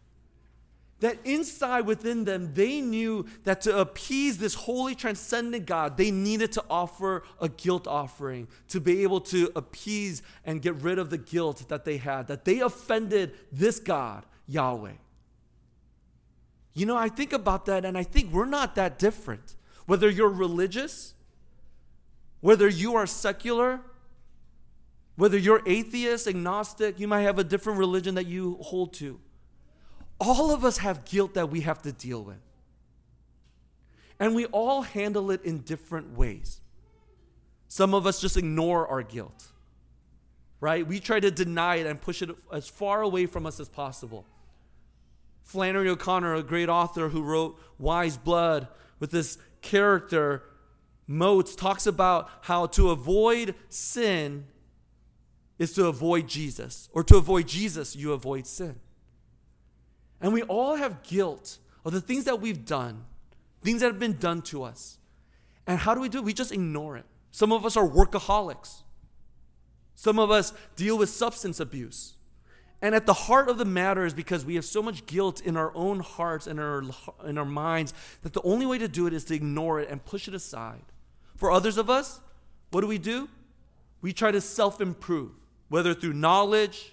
that 1.01 1.19
inside 1.27 1.83
within 1.85 2.25
them, 2.25 2.55
they 2.55 2.81
knew 2.81 3.27
that 3.45 3.61
to 3.61 3.79
appease 3.79 4.39
this 4.39 4.55
holy, 4.55 4.95
transcendent 4.95 5.67
God, 5.67 5.99
they 5.99 6.11
needed 6.11 6.53
to 6.53 6.65
offer 6.71 7.23
a 7.39 7.51
guilt 7.51 7.87
offering 7.87 8.49
to 8.69 8.81
be 8.81 9.03
able 9.03 9.21
to 9.21 9.53
appease 9.55 10.23
and 10.43 10.63
get 10.63 10.77
rid 10.77 10.99
of 10.99 11.11
the 11.11 11.19
guilt 11.19 11.69
that 11.69 11.85
they 11.85 11.99
had, 11.99 12.29
that 12.29 12.47
they 12.47 12.61
offended 12.61 13.35
this 13.53 13.79
God, 13.79 14.25
Yahweh. 14.47 14.93
You 16.73 16.87
know, 16.87 16.97
I 16.97 17.11
think 17.11 17.35
about 17.35 17.67
that 17.67 17.85
and 17.85 17.99
I 17.99 18.05
think 18.05 18.33
we're 18.33 18.47
not 18.47 18.75
that 18.77 18.99
different. 18.99 19.55
Whether 19.85 20.09
you're 20.09 20.31
religious, 20.31 21.13
whether 22.41 22.69
you 22.69 22.95
are 22.95 23.07
secular, 23.07 23.83
whether 25.19 25.37
you're 25.37 25.61
atheist, 25.67 26.27
agnostic, 26.27 26.99
you 26.99 27.07
might 27.07 27.23
have 27.23 27.39
a 27.39 27.45
different 27.45 27.79
religion 27.79 28.15
that 28.15 28.27
you 28.27 28.57
hold 28.63 28.95
to 28.95 29.21
all 30.21 30.51
of 30.51 30.65
us 30.65 30.79
have 30.79 31.05
guilt 31.05 31.35
that 31.35 31.51
we 31.51 31.61
have 31.61 31.83
to 31.83 31.93
deal 31.93 32.23
with. 32.23 32.41
And 34.19 34.35
we 34.35 34.47
all 34.47 34.83
handle 34.83 35.31
it 35.31 35.45
in 35.45 35.59
different 35.59 36.17
ways. 36.17 36.61
Some 37.69 37.95
of 37.95 38.07
us 38.07 38.21
just 38.21 38.37
ignore 38.37 38.87
our 38.89 39.03
guilt, 39.03 39.49
right? 40.61 40.87
We 40.87 40.99
try 40.99 41.21
to 41.21 41.31
deny 41.31 41.77
it 41.77 41.87
and 41.87 42.01
push 42.01 42.23
it 42.23 42.31
as 42.53 42.69
far 42.69 43.03
away 43.03 43.27
from 43.27 43.47
us 43.47 43.61
as 43.61 43.69
possible. 43.69 44.25
Flannery 45.43 45.89
O'Connor, 45.89 46.35
a 46.35 46.43
great 46.43 46.69
author 46.69 47.11
who 47.11 47.23
wrote 47.23 47.59
Wise 47.79 48.17
Blood, 48.17 48.69
with 48.99 49.13
this 49.13 49.39
character, 49.63 50.43
Motes, 51.07 51.55
talks 51.55 51.87
about 51.87 52.29
how 52.43 52.67
to 52.67 52.91
avoid 52.91 53.55
sin 53.69 54.47
is 55.59 55.73
to 55.75 55.87
avoid 55.87 56.29
Jesus, 56.29 56.89
or 56.93 57.03
to 57.05 57.17
avoid 57.17 57.49
Jesus, 57.49 57.97
you 57.97 58.13
avoid 58.13 58.47
sin. 58.47 58.77
And 60.21 60.33
we 60.33 60.43
all 60.43 60.77
have 60.77 61.03
guilt 61.03 61.59
of 61.85 61.93
the 61.93 62.01
things 62.01 62.25
that 62.25 62.41
we've 62.41 62.65
done, 62.65 63.05
things 63.63 63.81
that 63.81 63.87
have 63.87 63.99
been 63.99 64.19
done 64.19 64.43
to 64.43 64.63
us. 64.63 64.99
And 65.67 65.79
how 65.79 65.95
do 65.95 66.01
we 66.01 66.09
do 66.09 66.19
it? 66.19 66.25
We 66.25 66.33
just 66.33 66.53
ignore 66.53 66.97
it. 66.97 67.05
Some 67.31 67.53
of 67.53 67.67
us 67.67 67.77
are 67.77 67.87
workaholics. 67.87 68.83
Some 69.95 70.19
of 70.19 70.31
us 70.31 70.53
deal 70.77 70.97
with 70.97 71.09
substance 71.09 71.61
abuse. 71.61 72.15
And 72.81 72.95
at 72.95 73.07
the 73.07 73.13
heart 73.13 73.49
of 73.49 73.59
the 73.59 73.65
matter 73.65 74.07
is 74.07 74.15
because 74.15 74.45
we 74.45 74.55
have 74.55 74.65
so 74.65 74.81
much 74.81 75.07
guilt 75.07 75.41
in 75.41 75.57
our 75.57 75.73
own 75.75 76.01
hearts 76.01 76.47
and 76.47 76.61
our, 76.61 76.85
in 77.27 77.37
our 77.37 77.45
minds 77.45 77.93
that 78.23 78.33
the 78.33 78.43
only 78.43 78.67
way 78.67 78.79
to 78.79 78.87
do 78.87 79.07
it 79.09 79.13
is 79.13 79.25
to 79.25 79.35
ignore 79.35 79.81
it 79.81 79.89
and 79.91 80.05
push 80.05 80.29
it 80.29 80.35
aside. 80.35 80.85
For 81.37 81.51
others 81.51 81.77
of 81.77 81.91
us, 81.91 82.21
what 82.71 82.83
do 82.83 82.87
we 82.87 82.99
do? 82.99 83.29
We 84.01 84.13
try 84.13 84.31
to 84.31 84.41
self 84.41 84.81
improve, 84.81 85.33
whether 85.69 85.95
through 85.95 86.15
knowledge, 86.15 86.93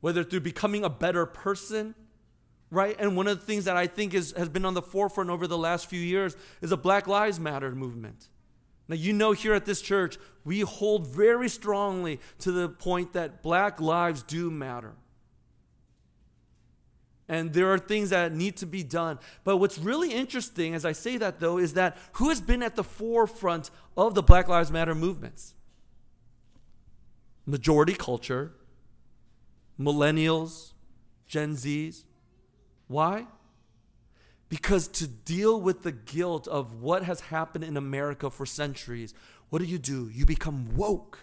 whether 0.00 0.24
through 0.24 0.40
becoming 0.40 0.84
a 0.84 0.90
better 0.90 1.26
person, 1.26 1.94
right? 2.70 2.96
And 2.98 3.16
one 3.16 3.26
of 3.26 3.40
the 3.40 3.46
things 3.46 3.64
that 3.64 3.76
I 3.76 3.86
think 3.86 4.14
is, 4.14 4.32
has 4.36 4.48
been 4.48 4.64
on 4.64 4.74
the 4.74 4.82
forefront 4.82 5.30
over 5.30 5.46
the 5.46 5.58
last 5.58 5.86
few 5.88 6.00
years 6.00 6.36
is 6.60 6.72
a 6.72 6.76
Black 6.76 7.06
Lives 7.06 7.40
Matter 7.40 7.74
movement. 7.74 8.28
Now, 8.88 8.96
you 8.96 9.12
know, 9.12 9.32
here 9.32 9.52
at 9.52 9.66
this 9.66 9.82
church, 9.82 10.16
we 10.44 10.60
hold 10.60 11.06
very 11.06 11.48
strongly 11.48 12.20
to 12.38 12.50
the 12.50 12.70
point 12.70 13.12
that 13.12 13.42
black 13.42 13.80
lives 13.80 14.22
do 14.22 14.50
matter. 14.50 14.94
And 17.28 17.52
there 17.52 17.70
are 17.70 17.78
things 17.78 18.08
that 18.10 18.32
need 18.32 18.56
to 18.56 18.66
be 18.66 18.82
done. 18.82 19.18
But 19.44 19.58
what's 19.58 19.76
really 19.76 20.12
interesting, 20.12 20.74
as 20.74 20.86
I 20.86 20.92
say 20.92 21.18
that 21.18 21.40
though, 21.40 21.58
is 21.58 21.74
that 21.74 21.98
who 22.12 22.30
has 22.30 22.40
been 22.40 22.62
at 22.62 22.76
the 22.76 22.84
forefront 22.84 23.70
of 23.94 24.14
the 24.14 24.22
Black 24.22 24.48
Lives 24.48 24.72
Matter 24.72 24.94
movements? 24.94 25.52
Majority 27.48 27.94
culture, 27.94 28.52
millennials, 29.80 30.72
Gen 31.26 31.56
Zs. 31.56 32.04
Why? 32.88 33.26
Because 34.50 34.86
to 34.88 35.06
deal 35.06 35.58
with 35.58 35.82
the 35.82 35.92
guilt 35.92 36.46
of 36.46 36.82
what 36.82 37.04
has 37.04 37.20
happened 37.20 37.64
in 37.64 37.78
America 37.78 38.28
for 38.28 38.44
centuries, 38.44 39.14
what 39.48 39.60
do 39.60 39.64
you 39.64 39.78
do? 39.78 40.10
You 40.12 40.26
become 40.26 40.76
woke. 40.76 41.20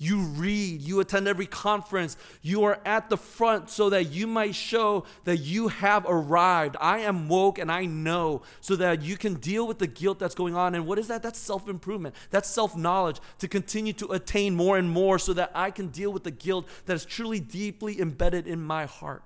You 0.00 0.20
read, 0.20 0.80
you 0.80 1.00
attend 1.00 1.26
every 1.26 1.46
conference, 1.46 2.16
you 2.40 2.62
are 2.64 2.80
at 2.84 3.10
the 3.10 3.16
front 3.16 3.68
so 3.68 3.90
that 3.90 4.12
you 4.12 4.28
might 4.28 4.54
show 4.54 5.04
that 5.24 5.38
you 5.38 5.68
have 5.68 6.06
arrived. 6.08 6.76
I 6.80 6.98
am 7.00 7.28
woke 7.28 7.58
and 7.58 7.70
I 7.70 7.84
know 7.84 8.42
so 8.60 8.76
that 8.76 9.02
you 9.02 9.16
can 9.16 9.34
deal 9.34 9.66
with 9.66 9.80
the 9.80 9.88
guilt 9.88 10.20
that's 10.20 10.36
going 10.36 10.54
on. 10.54 10.76
And 10.76 10.86
what 10.86 11.00
is 11.00 11.08
that? 11.08 11.24
That's 11.24 11.38
self 11.38 11.68
improvement, 11.68 12.14
that's 12.30 12.48
self 12.48 12.76
knowledge 12.76 13.18
to 13.38 13.48
continue 13.48 13.92
to 13.94 14.12
attain 14.12 14.54
more 14.54 14.78
and 14.78 14.88
more 14.88 15.18
so 15.18 15.32
that 15.32 15.50
I 15.52 15.72
can 15.72 15.88
deal 15.88 16.12
with 16.12 16.22
the 16.22 16.30
guilt 16.30 16.68
that 16.86 16.94
is 16.94 17.04
truly 17.04 17.40
deeply 17.40 18.00
embedded 18.00 18.46
in 18.46 18.62
my 18.62 18.86
heart. 18.86 19.24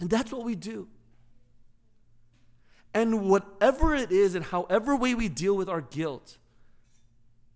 And 0.00 0.10
that's 0.10 0.32
what 0.32 0.44
we 0.44 0.56
do. 0.56 0.88
And 2.92 3.28
whatever 3.28 3.94
it 3.94 4.10
is 4.10 4.34
and 4.34 4.44
however 4.44 4.96
way 4.96 5.14
we 5.14 5.28
deal 5.28 5.56
with 5.56 5.68
our 5.68 5.80
guilt, 5.80 6.38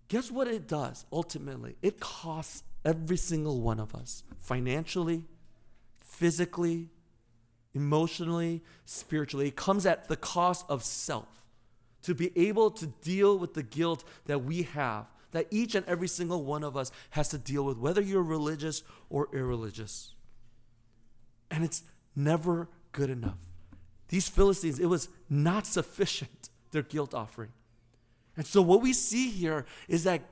guess 0.09 0.31
what 0.31 0.49
it 0.49 0.67
does 0.67 1.05
ultimately? 1.13 1.77
It 1.83 2.01
costs 2.01 2.65
every 2.85 3.17
single 3.17 3.61
one 3.61 3.79
of 3.79 3.95
us 3.95 4.23
financially, 4.39 5.25
physically, 6.01 6.89
emotionally, 7.75 8.63
spiritually. 8.85 9.49
It 9.49 9.57
comes 9.57 9.87
at 9.87 10.09
the 10.09 10.17
cost 10.17 10.65
of 10.69 10.83
self 10.83 11.29
to 12.03 12.15
be 12.15 12.33
able 12.37 12.71
to 12.71 12.87
deal 12.87 13.39
with 13.39 13.55
the 13.55 13.63
guilt 13.63 14.05
that 14.27 14.45
we 14.45 14.63
have, 14.63 15.07
that 15.33 15.47
each 15.51 15.75
and 15.75 15.85
every 15.87 16.09
single 16.09 16.45
one 16.45 16.65
of 16.65 16.77
us 16.77 16.91
has 17.11 17.29
to 17.29 17.39
deal 17.39 17.65
with, 17.65 17.77
whether 17.77 18.01
you're 18.01 18.23
religious 18.23 18.83
or 19.11 19.29
irreligious. 19.33 20.15
And 21.51 21.65
it's 21.65 21.83
never 22.17 22.69
good 22.93 23.11
enough. 23.11 23.39
These 24.09 24.29
Philistines, 24.29 24.79
it 24.79 24.87
was 24.87 25.09
not 25.29 25.67
sufficient, 25.67 26.49
their 26.71 26.83
guilt 26.83 27.13
offering. 27.13 27.51
And 28.39 28.47
so, 28.47 28.63
what 28.63 28.81
we 28.81 28.93
see 28.93 29.31
here 29.31 29.67
is 29.89 30.05
that 30.05 30.23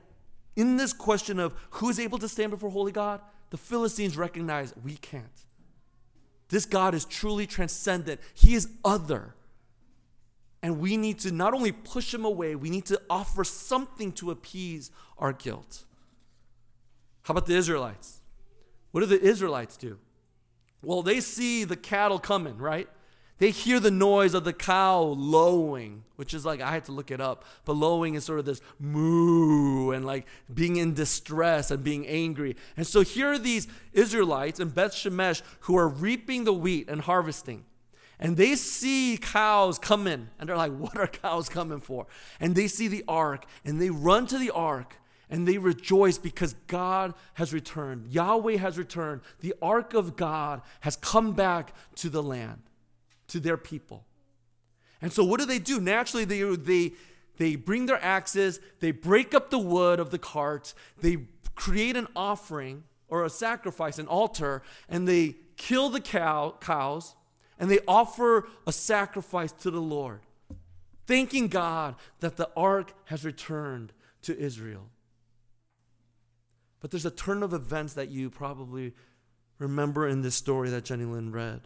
in 0.55 0.77
this 0.77 0.93
question 0.93 1.39
of 1.39 1.53
who 1.71 1.89
is 1.89 1.99
able 1.99 2.17
to 2.19 2.29
stand 2.29 2.51
before 2.51 2.69
holy 2.69 2.93
God, 2.93 3.19
the 3.49 3.57
Philistines 3.57 4.17
recognize 4.17 4.73
we 4.81 4.95
can't. 4.95 5.25
This 6.47 6.65
God 6.65 6.95
is 6.95 7.03
truly 7.03 7.45
transcendent, 7.45 8.21
He 8.33 8.55
is 8.55 8.69
other. 8.83 9.35
And 10.63 10.79
we 10.79 10.97
need 10.97 11.19
to 11.19 11.31
not 11.31 11.53
only 11.53 11.73
push 11.73 12.13
Him 12.13 12.23
away, 12.23 12.55
we 12.55 12.69
need 12.69 12.85
to 12.85 12.99
offer 13.09 13.43
something 13.43 14.13
to 14.13 14.31
appease 14.31 14.89
our 15.17 15.33
guilt. 15.33 15.83
How 17.23 17.33
about 17.33 17.45
the 17.45 17.57
Israelites? 17.57 18.21
What 18.91 19.01
do 19.01 19.05
the 19.05 19.21
Israelites 19.21 19.75
do? 19.75 19.99
Well, 20.81 21.01
they 21.01 21.19
see 21.19 21.65
the 21.65 21.75
cattle 21.75 22.19
coming, 22.19 22.57
right? 22.57 22.87
They 23.39 23.51
hear 23.51 23.79
the 23.79 23.91
noise 23.91 24.33
of 24.33 24.45
the 24.45 24.53
cow 24.53 24.99
lowing, 25.01 26.03
which 26.15 26.33
is 26.33 26.43
like, 26.43 26.59
I 26.59 26.71
had 26.71 26.85
to 26.85 26.91
look 26.91 27.11
it 27.11 27.21
up, 27.21 27.45
but 27.65 27.73
lowing 27.73 28.15
is 28.15 28.25
sort 28.25 28.39
of 28.39 28.45
this 28.45 28.61
moo 28.79 29.91
and 29.91 30.05
like 30.05 30.25
being 30.51 30.77
in 30.77 30.95
distress 30.95 31.69
and 31.69 31.83
being 31.83 32.07
angry. 32.07 32.55
And 32.75 32.87
so 32.87 33.01
here 33.01 33.27
are 33.27 33.37
these 33.37 33.67
Israelites 33.93 34.59
in 34.59 34.69
Beth 34.69 34.93
Shemesh 34.93 35.43
who 35.61 35.77
are 35.77 35.87
reaping 35.87 36.45
the 36.45 36.53
wheat 36.53 36.89
and 36.89 37.01
harvesting. 37.01 37.65
And 38.19 38.35
they 38.35 38.55
see 38.55 39.19
cows 39.21 39.77
coming, 39.77 40.29
and 40.39 40.49
they're 40.49 40.57
like, 40.57 40.75
What 40.75 40.97
are 40.97 41.05
cows 41.05 41.49
coming 41.49 41.79
for? 41.79 42.07
And 42.39 42.55
they 42.55 42.67
see 42.67 42.87
the 42.87 43.03
ark, 43.07 43.45
and 43.63 43.79
they 43.79 43.91
run 43.91 44.25
to 44.27 44.39
the 44.39 44.49
ark, 44.49 44.95
and 45.29 45.47
they 45.47 45.59
rejoice 45.59 46.17
because 46.17 46.55
God 46.65 47.13
has 47.35 47.53
returned. 47.53 48.07
Yahweh 48.07 48.57
has 48.57 48.79
returned. 48.79 49.21
The 49.41 49.53
ark 49.61 49.93
of 49.93 50.15
God 50.15 50.63
has 50.79 50.95
come 50.95 51.33
back 51.33 51.75
to 51.97 52.09
the 52.09 52.23
land 52.23 52.63
to 53.27 53.39
their 53.39 53.57
people. 53.57 54.05
And 55.01 55.13
so 55.13 55.23
what 55.23 55.39
do 55.39 55.45
they 55.45 55.59
do? 55.59 55.79
Naturally, 55.79 56.25
they, 56.25 56.41
they, 56.55 56.93
they 57.37 57.55
bring 57.55 57.85
their 57.85 58.03
axes, 58.03 58.59
they 58.79 58.91
break 58.91 59.33
up 59.33 59.49
the 59.49 59.59
wood 59.59 59.99
of 59.99 60.09
the 60.09 60.17
cart, 60.17 60.73
they 61.01 61.17
create 61.55 61.95
an 61.95 62.07
offering 62.15 62.83
or 63.07 63.23
a 63.23 63.29
sacrifice, 63.29 63.99
an 63.99 64.07
altar, 64.07 64.61
and 64.89 65.07
they 65.07 65.35
kill 65.55 65.89
the 65.89 66.01
cow, 66.01 66.55
cows, 66.59 67.15
and 67.59 67.69
they 67.69 67.79
offer 67.87 68.47
a 68.65 68.71
sacrifice 68.71 69.51
to 69.51 69.71
the 69.71 69.81
Lord, 69.81 70.21
thanking 71.05 71.47
God 71.47 71.95
that 72.19 72.37
the 72.37 72.49
ark 72.55 72.93
has 73.05 73.25
returned 73.25 73.93
to 74.23 74.37
Israel. 74.37 74.89
But 76.79 76.91
there's 76.91 77.05
a 77.05 77.11
turn 77.11 77.41
of 77.43 77.53
events 77.53 77.93
that 77.93 78.09
you 78.09 78.29
probably 78.29 78.93
remember 79.57 80.07
in 80.07 80.21
this 80.21 80.35
story 80.35 80.69
that 80.69 80.85
Jenny 80.85 81.05
Lynn 81.05 81.31
read 81.31 81.61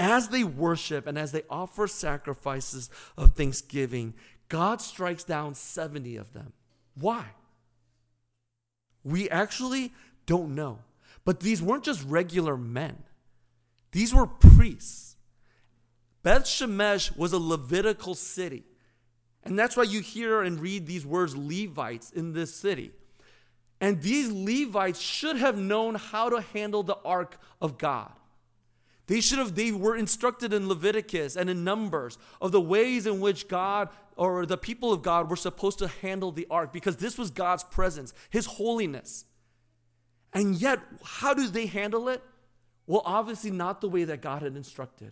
as 0.00 0.28
they 0.28 0.42
worship 0.42 1.06
and 1.06 1.18
as 1.18 1.30
they 1.30 1.42
offer 1.50 1.86
sacrifices 1.86 2.88
of 3.18 3.34
thanksgiving, 3.34 4.14
God 4.48 4.80
strikes 4.80 5.24
down 5.24 5.54
70 5.54 6.16
of 6.16 6.32
them. 6.32 6.54
Why? 6.98 7.26
We 9.04 9.28
actually 9.28 9.92
don't 10.24 10.54
know. 10.54 10.78
But 11.26 11.40
these 11.40 11.60
weren't 11.60 11.84
just 11.84 12.02
regular 12.04 12.56
men, 12.56 13.04
these 13.92 14.14
were 14.14 14.26
priests. 14.26 15.16
Beth 16.22 16.44
Shemesh 16.44 17.16
was 17.16 17.32
a 17.32 17.38
Levitical 17.38 18.14
city. 18.14 18.64
And 19.42 19.58
that's 19.58 19.74
why 19.74 19.84
you 19.84 20.00
hear 20.00 20.42
and 20.42 20.60
read 20.60 20.86
these 20.86 21.06
words 21.06 21.34
Levites 21.34 22.10
in 22.10 22.34
this 22.34 22.54
city. 22.54 22.90
And 23.80 24.02
these 24.02 24.30
Levites 24.30 25.00
should 25.00 25.36
have 25.36 25.56
known 25.56 25.94
how 25.94 26.28
to 26.28 26.42
handle 26.42 26.82
the 26.82 26.98
ark 27.06 27.38
of 27.60 27.78
God. 27.78 28.12
They 29.10 29.20
should 29.20 29.40
have, 29.40 29.56
they 29.56 29.72
were 29.72 29.96
instructed 29.96 30.52
in 30.52 30.68
Leviticus 30.68 31.34
and 31.34 31.50
in 31.50 31.64
Numbers 31.64 32.16
of 32.40 32.52
the 32.52 32.60
ways 32.60 33.08
in 33.08 33.18
which 33.18 33.48
God 33.48 33.88
or 34.14 34.46
the 34.46 34.56
people 34.56 34.92
of 34.92 35.02
God 35.02 35.28
were 35.28 35.34
supposed 35.34 35.80
to 35.80 35.88
handle 35.88 36.30
the 36.30 36.46
ark 36.48 36.72
because 36.72 36.98
this 36.98 37.18
was 37.18 37.28
God's 37.32 37.64
presence, 37.64 38.14
His 38.30 38.46
holiness. 38.46 39.24
And 40.32 40.54
yet, 40.54 40.78
how 41.02 41.34
do 41.34 41.48
they 41.48 41.66
handle 41.66 42.08
it? 42.08 42.22
Well, 42.86 43.02
obviously, 43.04 43.50
not 43.50 43.80
the 43.80 43.88
way 43.88 44.04
that 44.04 44.22
God 44.22 44.42
had 44.42 44.54
instructed. 44.54 45.10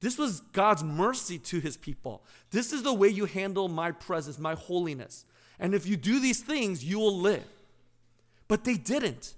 This 0.00 0.18
was 0.18 0.40
God's 0.40 0.82
mercy 0.82 1.38
to 1.38 1.60
His 1.60 1.76
people. 1.76 2.24
This 2.50 2.72
is 2.72 2.82
the 2.82 2.92
way 2.92 3.06
you 3.06 3.26
handle 3.26 3.68
my 3.68 3.92
presence, 3.92 4.40
my 4.40 4.54
holiness. 4.54 5.24
And 5.60 5.72
if 5.72 5.86
you 5.86 5.96
do 5.96 6.18
these 6.18 6.40
things, 6.40 6.84
you 6.84 6.98
will 6.98 7.16
live. 7.16 7.46
But 8.48 8.64
they 8.64 8.74
didn't. 8.74 9.34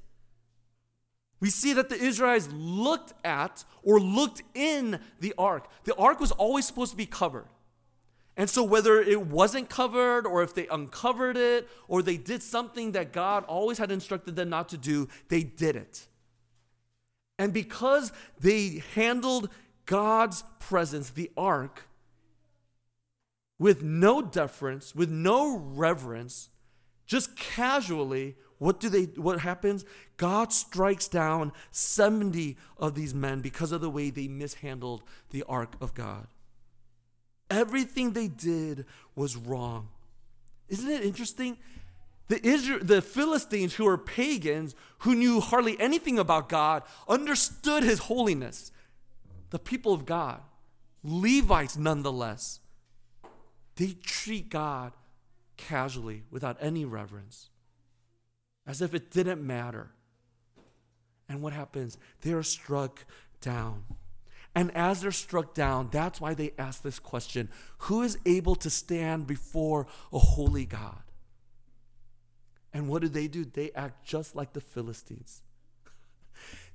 We 1.41 1.51
see 1.51 1.73
that 1.75 1.89
the 1.89 1.97
Israelites 1.97 2.49
looked 2.53 3.13
at 3.25 3.65
or 3.83 4.01
looked 4.01 4.43
in 4.55 5.01
the 5.21 5.35
ark. 5.37 5.69
The 5.85 5.95
ark 5.97 6.19
was 6.19 6.33
always 6.33 6.67
supposed 6.67 6.93
to 6.93 6.97
be 6.97 7.07
covered. 7.07 7.49
And 8.39 8.51
so, 8.51 8.63
whether 8.63 9.01
it 9.01 9.27
wasn't 9.27 9.71
covered, 9.71 10.27
or 10.27 10.43
if 10.43 10.55
they 10.55 10.67
uncovered 10.69 11.39
it, 11.39 11.69
or 11.89 12.03
they 12.03 12.19
did 12.19 12.43
something 12.43 12.93
that 12.93 13.13
God 13.13 13.45
always 13.45 13.79
had 13.79 13.91
instructed 13.91 14.37
them 14.37 14.51
not 14.51 14.69
to 14.71 14.77
do, 14.77 15.09
they 15.29 15.43
did 15.43 15.75
it. 15.75 16.07
And 17.39 17.53
because 17.53 18.13
they 18.39 18.83
handled 18.95 19.49
God's 19.87 20.45
presence, 20.59 21.11
the 21.11 21.31
ark, 21.37 21.89
with 23.59 23.83
no 23.83 24.21
deference, 24.21 24.95
with 24.95 25.11
no 25.11 25.57
reverence, 25.57 26.51
just 27.07 27.37
casually, 27.37 28.37
what 28.59 28.81
do 28.81 28.89
they 28.89 29.05
what 29.05 29.41
happens? 29.41 29.85
God 30.17 30.53
strikes 30.53 31.09
down 31.09 31.53
70 31.71 32.57
of 32.79 32.95
these 32.95 33.15
men 33.15 33.41
because 33.41 33.73
of 33.73 33.81
the 33.81 33.91
way 33.91 34.11
they 34.11 34.29
mishandled 34.29 35.03
the 35.31 35.45
ark 35.49 35.75
of 35.81 35.95
God. 35.95 36.27
Everything 37.51 38.13
they 38.13 38.29
did 38.29 38.87
was 39.15 39.37
wrong. 39.37 39.89
Isn't 40.69 40.91
it 40.91 41.05
interesting? 41.05 41.59
The, 42.29 42.45
Israel, 42.45 42.81
the 42.83 43.03
Philistines, 43.03 43.75
who 43.75 43.87
are 43.87 43.99
pagans, 43.99 44.75
who 45.01 45.15
knew 45.15 45.41
hardly 45.41 45.79
anything 45.79 46.19
about 46.19 46.49
God, 46.49 46.83
understood 47.07 47.85
his 47.85 48.01
holiness. 48.01 48.73
The 49.51 49.61
people 49.61 49.93
of 49.93 50.07
God, 50.07 50.41
Levites 51.05 51.77
nonetheless, 51.77 52.59
they 53.77 53.93
treat 54.03 54.49
God 54.51 54.93
casually 55.57 56.25
without 56.33 56.57
any 56.61 56.85
reverence 56.85 57.51
as 58.67 58.83
if 58.83 58.95
it 58.95 59.11
didn't 59.11 59.47
matter. 59.47 59.91
And 61.29 61.43
what 61.43 61.53
happens? 61.53 61.99
They 62.23 62.33
are 62.33 62.43
struck 62.43 63.05
down. 63.41 63.85
And 64.55 64.75
as 64.75 65.03
they're 65.03 65.13
struck 65.13 65.55
down, 65.55 65.91
that's 65.93 66.21
why 66.21 66.33
they 66.33 66.53
ask 66.59 66.83
this 66.83 66.99
question 66.99 67.51
Who 67.79 68.03
is 68.03 68.19
able 68.25 68.57
to 68.57 68.71
stand 68.71 69.27
before 69.27 69.87
a 70.13 70.19
holy 70.19 70.65
God? 70.65 71.03
And 72.73 72.89
what 72.89 73.03
do 73.03 73.09
they 73.09 73.29
do? 73.29 73.45
They 73.45 73.71
act 73.73 74.05
just 74.05 74.35
like 74.35 74.53
the 74.53 74.61
Philistines. 74.61 75.43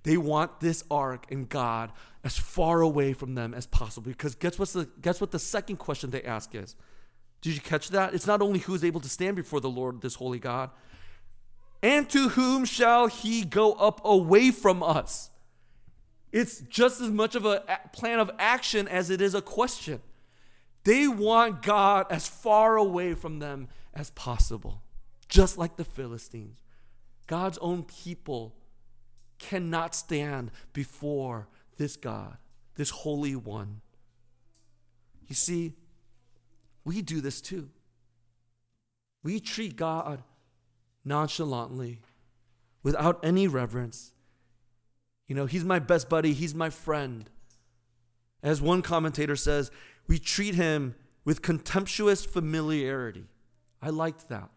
They 0.03 0.17
want 0.17 0.61
this 0.61 0.83
ark 0.89 1.27
and 1.29 1.47
God 1.47 1.91
as 2.23 2.35
far 2.35 2.81
away 2.81 3.13
from 3.13 3.35
them 3.35 3.53
as 3.53 3.67
possible. 3.67 4.09
Because 4.09 4.33
guess, 4.33 4.57
what's 4.57 4.73
the, 4.73 4.89
guess 4.99 5.21
what 5.21 5.29
the 5.29 5.37
second 5.37 5.77
question 5.77 6.09
they 6.09 6.23
ask 6.23 6.55
is? 6.55 6.75
Did 7.41 7.53
you 7.53 7.61
catch 7.61 7.89
that? 7.89 8.15
It's 8.15 8.25
not 8.25 8.41
only 8.41 8.57
who 8.57 8.73
is 8.73 8.83
able 8.83 8.99
to 9.01 9.07
stand 9.07 9.35
before 9.35 9.59
the 9.59 9.69
Lord, 9.69 10.01
this 10.01 10.15
holy 10.15 10.39
God, 10.39 10.71
and 11.83 12.09
to 12.09 12.29
whom 12.29 12.65
shall 12.65 13.07
he 13.07 13.43
go 13.43 13.73
up 13.73 14.01
away 14.03 14.51
from 14.51 14.83
us? 14.83 15.29
It's 16.31 16.61
just 16.61 17.01
as 17.01 17.09
much 17.09 17.35
of 17.35 17.45
a 17.45 17.79
plan 17.91 18.19
of 18.19 18.31
action 18.39 18.87
as 18.87 19.09
it 19.09 19.21
is 19.21 19.35
a 19.35 19.41
question. 19.41 20.01
They 20.83 21.07
want 21.07 21.61
God 21.61 22.07
as 22.09 22.27
far 22.27 22.77
away 22.77 23.13
from 23.13 23.39
them 23.39 23.67
as 23.93 24.09
possible, 24.11 24.81
just 25.27 25.57
like 25.57 25.75
the 25.75 25.83
Philistines. 25.83 26.61
God's 27.27 27.57
own 27.59 27.83
people 27.83 28.55
cannot 29.39 29.95
stand 29.95 30.51
before 30.73 31.47
this 31.77 31.95
God, 31.95 32.37
this 32.75 32.89
Holy 32.89 33.35
One. 33.35 33.81
You 35.27 35.35
see, 35.35 35.73
we 36.83 37.01
do 37.01 37.21
this 37.21 37.41
too. 37.41 37.69
We 39.23 39.39
treat 39.39 39.75
God 39.75 40.23
nonchalantly, 41.03 41.99
without 42.83 43.19
any 43.23 43.47
reverence. 43.47 44.13
You 45.27 45.35
know, 45.35 45.45
he's 45.45 45.63
my 45.63 45.79
best 45.79 46.09
buddy, 46.09 46.33
he's 46.33 46.55
my 46.55 46.69
friend. 46.69 47.29
As 48.43 48.61
one 48.61 48.81
commentator 48.81 49.35
says, 49.35 49.71
we 50.07 50.19
treat 50.19 50.55
him 50.55 50.95
with 51.23 51.41
contemptuous 51.41 52.25
familiarity. 52.25 53.25
I 53.81 53.89
liked 53.89 54.29
that. 54.29 54.49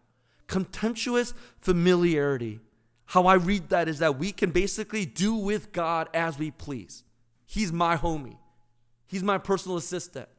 Contemptuous 0.47 1.33
familiarity. 1.59 2.59
How 3.05 3.27
I 3.27 3.35
read 3.35 3.69
that 3.69 3.87
is 3.87 3.99
that 3.99 4.17
we 4.17 4.31
can 4.31 4.51
basically 4.51 5.05
do 5.05 5.35
with 5.35 5.71
God 5.71 6.09
as 6.13 6.39
we 6.39 6.51
please. 6.51 7.03
He's 7.45 7.71
my 7.71 7.95
homie, 7.97 8.37
he's 9.07 9.23
my 9.23 9.37
personal 9.37 9.77
assistant. 9.77 10.29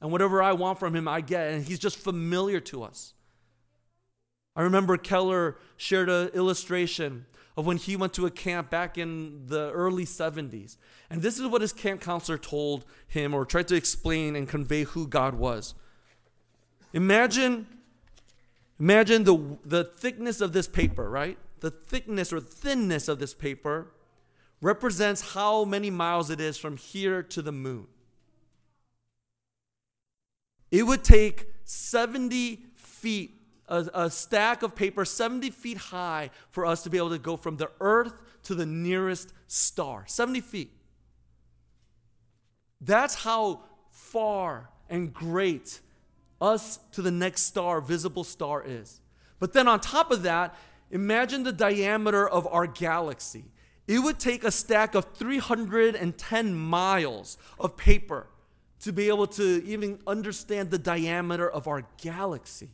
And 0.00 0.12
whatever 0.12 0.42
I 0.42 0.52
want 0.52 0.78
from 0.78 0.94
him, 0.94 1.08
I 1.08 1.22
get. 1.22 1.54
And 1.54 1.64
he's 1.64 1.78
just 1.78 1.96
familiar 1.96 2.60
to 2.60 2.82
us. 2.82 3.14
I 4.56 4.62
remember 4.62 4.96
Keller 4.96 5.56
shared 5.76 6.08
an 6.08 6.28
illustration 6.28 7.26
of 7.56 7.66
when 7.66 7.76
he 7.76 7.96
went 7.96 8.12
to 8.14 8.26
a 8.26 8.30
camp 8.30 8.70
back 8.70 8.98
in 8.98 9.46
the 9.46 9.70
early 9.70 10.04
70s. 10.04 10.76
And 11.08 11.22
this 11.22 11.38
is 11.38 11.46
what 11.46 11.60
his 11.60 11.72
camp 11.72 12.00
counselor 12.00 12.38
told 12.38 12.84
him 13.06 13.34
or 13.34 13.44
tried 13.44 13.68
to 13.68 13.76
explain 13.76 14.34
and 14.34 14.48
convey 14.48 14.84
who 14.84 15.06
God 15.06 15.34
was. 15.34 15.74
Imagine 16.92 17.66
imagine 18.78 19.24
the 19.24 19.58
the 19.64 19.84
thickness 19.84 20.40
of 20.40 20.52
this 20.52 20.68
paper, 20.68 21.08
right? 21.08 21.38
The 21.60 21.70
thickness 21.70 22.32
or 22.32 22.40
thinness 22.40 23.08
of 23.08 23.18
this 23.18 23.34
paper 23.34 23.92
represents 24.60 25.34
how 25.34 25.64
many 25.64 25.90
miles 25.90 26.30
it 26.30 26.40
is 26.40 26.56
from 26.56 26.76
here 26.76 27.22
to 27.22 27.42
the 27.42 27.52
moon. 27.52 27.86
It 30.70 30.84
would 30.84 31.04
take 31.04 31.46
70 31.64 32.64
feet 32.74 33.43
a, 33.68 33.88
a 33.94 34.10
stack 34.10 34.62
of 34.62 34.74
paper 34.74 35.04
70 35.04 35.50
feet 35.50 35.78
high 35.78 36.30
for 36.50 36.66
us 36.66 36.82
to 36.82 36.90
be 36.90 36.98
able 36.98 37.10
to 37.10 37.18
go 37.18 37.36
from 37.36 37.56
the 37.56 37.70
earth 37.80 38.14
to 38.44 38.54
the 38.54 38.66
nearest 38.66 39.32
star. 39.46 40.04
70 40.06 40.40
feet. 40.40 40.70
That's 42.80 43.14
how 43.14 43.60
far 43.90 44.70
and 44.90 45.12
great 45.12 45.80
us 46.40 46.78
to 46.92 47.02
the 47.02 47.10
next 47.10 47.42
star, 47.42 47.80
visible 47.80 48.24
star, 48.24 48.62
is. 48.62 49.00
But 49.38 49.52
then 49.52 49.66
on 49.66 49.80
top 49.80 50.10
of 50.10 50.22
that, 50.22 50.54
imagine 50.90 51.42
the 51.42 51.52
diameter 51.52 52.28
of 52.28 52.46
our 52.46 52.66
galaxy. 52.66 53.46
It 53.86 53.98
would 54.00 54.18
take 54.18 54.44
a 54.44 54.50
stack 54.50 54.94
of 54.94 55.14
310 55.14 56.54
miles 56.54 57.38
of 57.58 57.76
paper 57.76 58.26
to 58.80 58.92
be 58.92 59.08
able 59.08 59.26
to 59.26 59.64
even 59.64 59.98
understand 60.06 60.70
the 60.70 60.78
diameter 60.78 61.48
of 61.48 61.66
our 61.66 61.86
galaxy. 62.02 62.70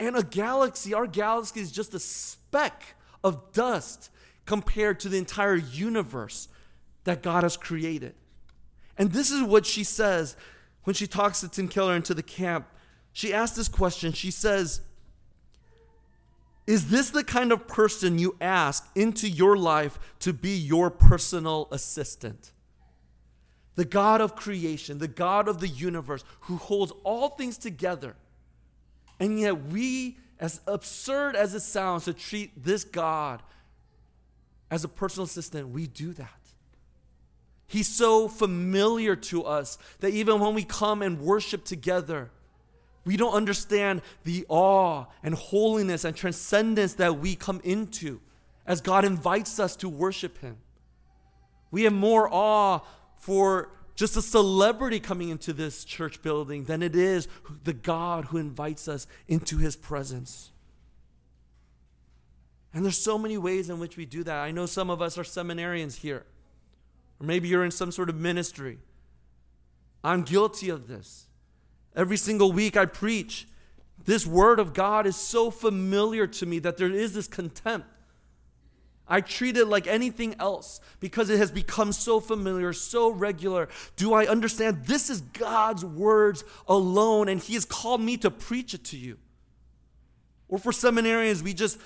And 0.00 0.16
a 0.16 0.22
galaxy, 0.22 0.94
our 0.94 1.06
galaxy 1.06 1.60
is 1.60 1.70
just 1.70 1.92
a 1.92 2.00
speck 2.00 2.94
of 3.22 3.52
dust 3.52 4.10
compared 4.46 4.98
to 5.00 5.10
the 5.10 5.18
entire 5.18 5.56
universe 5.56 6.48
that 7.04 7.22
God 7.22 7.42
has 7.42 7.58
created. 7.58 8.14
And 8.96 9.12
this 9.12 9.30
is 9.30 9.42
what 9.42 9.66
she 9.66 9.84
says 9.84 10.36
when 10.84 10.94
she 10.94 11.06
talks 11.06 11.40
to 11.40 11.48
Tim 11.48 11.68
Keller 11.68 11.94
into 11.94 12.14
the 12.14 12.22
camp. 12.22 12.66
She 13.12 13.34
asks 13.34 13.58
this 13.58 13.68
question. 13.68 14.12
She 14.12 14.30
says, 14.30 14.80
Is 16.66 16.88
this 16.88 17.10
the 17.10 17.22
kind 17.22 17.52
of 17.52 17.68
person 17.68 18.18
you 18.18 18.36
ask 18.40 18.88
into 18.94 19.28
your 19.28 19.54
life 19.54 19.98
to 20.20 20.32
be 20.32 20.56
your 20.56 20.90
personal 20.90 21.68
assistant? 21.70 22.52
The 23.74 23.84
God 23.84 24.22
of 24.22 24.34
creation, 24.34 24.98
the 24.98 25.08
God 25.08 25.46
of 25.46 25.60
the 25.60 25.68
universe, 25.68 26.24
who 26.40 26.56
holds 26.56 26.92
all 27.04 27.30
things 27.30 27.58
together 27.58 28.16
and 29.20 29.38
yet, 29.38 29.66
we, 29.66 30.16
as 30.40 30.60
absurd 30.66 31.36
as 31.36 31.54
it 31.54 31.60
sounds 31.60 32.06
to 32.06 32.14
treat 32.14 32.64
this 32.64 32.82
God 32.82 33.42
as 34.70 34.82
a 34.82 34.88
personal 34.88 35.26
assistant, 35.26 35.68
we 35.68 35.86
do 35.86 36.14
that. 36.14 36.28
He's 37.66 37.86
so 37.86 38.26
familiar 38.26 39.14
to 39.14 39.44
us 39.44 39.78
that 40.00 40.10
even 40.10 40.40
when 40.40 40.54
we 40.54 40.64
come 40.64 41.02
and 41.02 41.20
worship 41.20 41.64
together, 41.64 42.30
we 43.04 43.16
don't 43.16 43.34
understand 43.34 44.02
the 44.24 44.44
awe 44.48 45.04
and 45.22 45.34
holiness 45.34 46.04
and 46.04 46.16
transcendence 46.16 46.94
that 46.94 47.18
we 47.18 47.36
come 47.36 47.60
into 47.62 48.20
as 48.66 48.80
God 48.80 49.04
invites 49.04 49.60
us 49.60 49.76
to 49.76 49.88
worship 49.88 50.38
Him. 50.38 50.56
We 51.70 51.84
have 51.84 51.92
more 51.92 52.28
awe 52.32 52.80
for 53.18 53.70
just 54.00 54.16
a 54.16 54.22
celebrity 54.22 54.98
coming 54.98 55.28
into 55.28 55.52
this 55.52 55.84
church 55.84 56.22
building 56.22 56.64
than 56.64 56.82
it 56.82 56.96
is 56.96 57.28
the 57.64 57.74
God 57.74 58.24
who 58.24 58.38
invites 58.38 58.88
us 58.88 59.06
into 59.28 59.58
his 59.58 59.76
presence. 59.76 60.52
And 62.72 62.82
there's 62.82 62.96
so 62.96 63.18
many 63.18 63.36
ways 63.36 63.68
in 63.68 63.78
which 63.78 63.98
we 63.98 64.06
do 64.06 64.24
that. 64.24 64.38
I 64.38 64.52
know 64.52 64.64
some 64.64 64.88
of 64.88 65.02
us 65.02 65.18
are 65.18 65.22
seminarians 65.22 65.98
here, 65.98 66.24
or 67.20 67.26
maybe 67.26 67.48
you're 67.48 67.62
in 67.62 67.70
some 67.70 67.92
sort 67.92 68.08
of 68.08 68.16
ministry. 68.16 68.78
I'm 70.02 70.22
guilty 70.22 70.70
of 70.70 70.88
this. 70.88 71.26
Every 71.94 72.16
single 72.16 72.52
week 72.52 72.78
I 72.78 72.86
preach. 72.86 73.46
This 74.02 74.26
word 74.26 74.58
of 74.58 74.72
God 74.72 75.06
is 75.06 75.16
so 75.16 75.50
familiar 75.50 76.26
to 76.26 76.46
me 76.46 76.58
that 76.60 76.78
there 76.78 76.90
is 76.90 77.12
this 77.12 77.28
contempt 77.28 77.86
I 79.10 79.20
treat 79.20 79.56
it 79.56 79.66
like 79.66 79.88
anything 79.88 80.36
else 80.38 80.80
because 81.00 81.30
it 81.30 81.38
has 81.38 81.50
become 81.50 81.92
so 81.92 82.20
familiar, 82.20 82.72
so 82.72 83.10
regular. 83.10 83.68
Do 83.96 84.14
I 84.14 84.26
understand 84.26 84.84
this 84.84 85.10
is 85.10 85.20
God's 85.20 85.84
words 85.84 86.44
alone 86.68 87.28
and 87.28 87.40
He 87.40 87.54
has 87.54 87.64
called 87.64 88.00
me 88.00 88.16
to 88.18 88.30
preach 88.30 88.72
it 88.72 88.84
to 88.84 88.96
you? 88.96 89.18
Or 90.48 90.58
for 90.58 90.70
seminarians, 90.70 91.42
we 91.42 91.52
just 91.52 91.78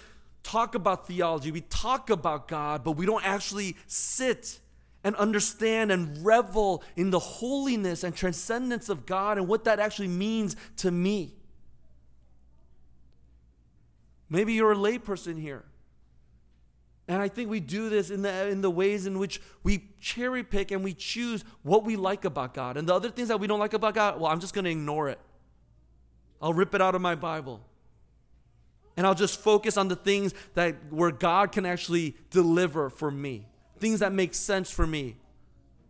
talk 0.43 0.75
about 0.75 1.07
theology, 1.07 1.51
we 1.51 1.63
talk 1.63 2.11
about 2.11 2.47
God, 2.47 2.85
but 2.85 2.93
we 2.93 3.07
don't 3.07 3.25
actually 3.27 3.77
sit 3.87 4.61
and 5.03 5.17
understand 5.17 5.91
and 5.91 6.25
revel 6.25 6.83
in 6.95 7.09
the 7.09 7.19
holiness 7.19 8.05
and 8.05 8.15
transcendence 8.15 8.91
of 8.91 9.07
God 9.07 9.39
and 9.39 9.49
what 9.49 9.65
that 9.65 9.81
actually 9.81 10.09
means 10.09 10.57
to 10.77 10.91
me. 10.91 11.35
Maybe 14.29 14.53
you're 14.53 14.73
a 14.73 14.77
layperson 14.77 15.41
here. 15.41 15.65
And 17.07 17.21
I 17.21 17.29
think 17.29 17.51
we 17.51 17.61
do 17.61 17.91
this 17.91 18.11
in 18.11 18.23
the, 18.23 18.49
in 18.49 18.63
the 18.63 18.71
ways 18.71 19.07
in 19.07 19.19
which 19.19 19.41
we 19.63 19.91
cherry 20.01 20.43
pick 20.43 20.71
and 20.71 20.83
we 20.83 20.95
choose 20.95 21.45
what 21.63 21.85
we 21.85 21.97
like 21.97 22.25
about 22.25 22.55
God. 22.55 22.77
And 22.77 22.89
the 22.89 22.95
other 22.95 23.11
things 23.11 23.29
that 23.29 23.39
we 23.39 23.47
don't 23.47 23.59
like 23.59 23.75
about 23.75 23.95
God, 23.95 24.19
well, 24.21 24.31
I'm 24.31 24.41
just 24.41 24.55
going 24.55 24.65
to 24.65 24.71
ignore 24.71 25.11
it. 25.11 25.19
I'll 26.41 26.55
rip 26.55 26.75
it 26.75 26.81
out 26.81 26.95
of 26.95 27.03
my 27.03 27.15
Bible. 27.15 27.61
And 28.97 29.07
I'll 29.07 29.15
just 29.15 29.41
focus 29.41 29.77
on 29.77 29.89
the 29.89 29.97
things 29.97 30.33
that 30.55 30.77
where 30.91 31.11
God 31.11 31.53
can 31.53 31.67
actually 31.67 32.17
deliver 32.31 32.89
for 32.89 33.11
me. 33.11 33.49
Things 33.79 34.01
that 34.01 34.13
make 34.13 34.35
sense 34.35 34.71
for 34.71 34.87
me. 34.87 35.17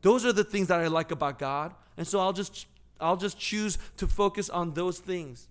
Those 0.03 0.24
are 0.24 0.33
the 0.33 0.44
things 0.44 0.68
that 0.68 0.81
I 0.81 0.88
like 0.88 1.11
about 1.11 1.38
God. 1.38 1.74
And 1.96 2.07
so 2.07 2.18
I'll 2.18 2.33
just 2.33 2.66
I'll 3.00 3.16
just 3.16 3.38
choose 3.38 3.79
to 3.98 4.07
focus 4.07 4.48
on 4.48 4.74
those 4.74 4.98
things. 4.98 5.48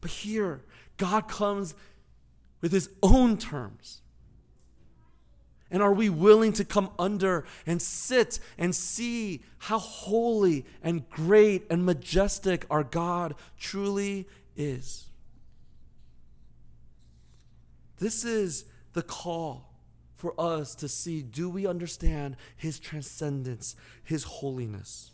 But 0.00 0.10
here, 0.10 0.62
God 0.98 1.28
comes 1.28 1.74
with 2.60 2.72
his 2.72 2.90
own 3.02 3.38
terms. 3.38 4.02
And 5.74 5.82
are 5.82 5.92
we 5.92 6.08
willing 6.08 6.52
to 6.52 6.64
come 6.64 6.90
under 7.00 7.44
and 7.66 7.82
sit 7.82 8.38
and 8.56 8.72
see 8.72 9.42
how 9.58 9.80
holy 9.80 10.64
and 10.84 11.10
great 11.10 11.66
and 11.68 11.84
majestic 11.84 12.64
our 12.70 12.84
God 12.84 13.34
truly 13.58 14.28
is? 14.54 15.06
This 17.98 18.24
is 18.24 18.66
the 18.92 19.02
call 19.02 19.74
for 20.14 20.40
us 20.40 20.76
to 20.76 20.86
see 20.86 21.22
do 21.22 21.50
we 21.50 21.66
understand 21.66 22.36
his 22.56 22.78
transcendence, 22.78 23.74
his 24.04 24.22
holiness? 24.22 25.10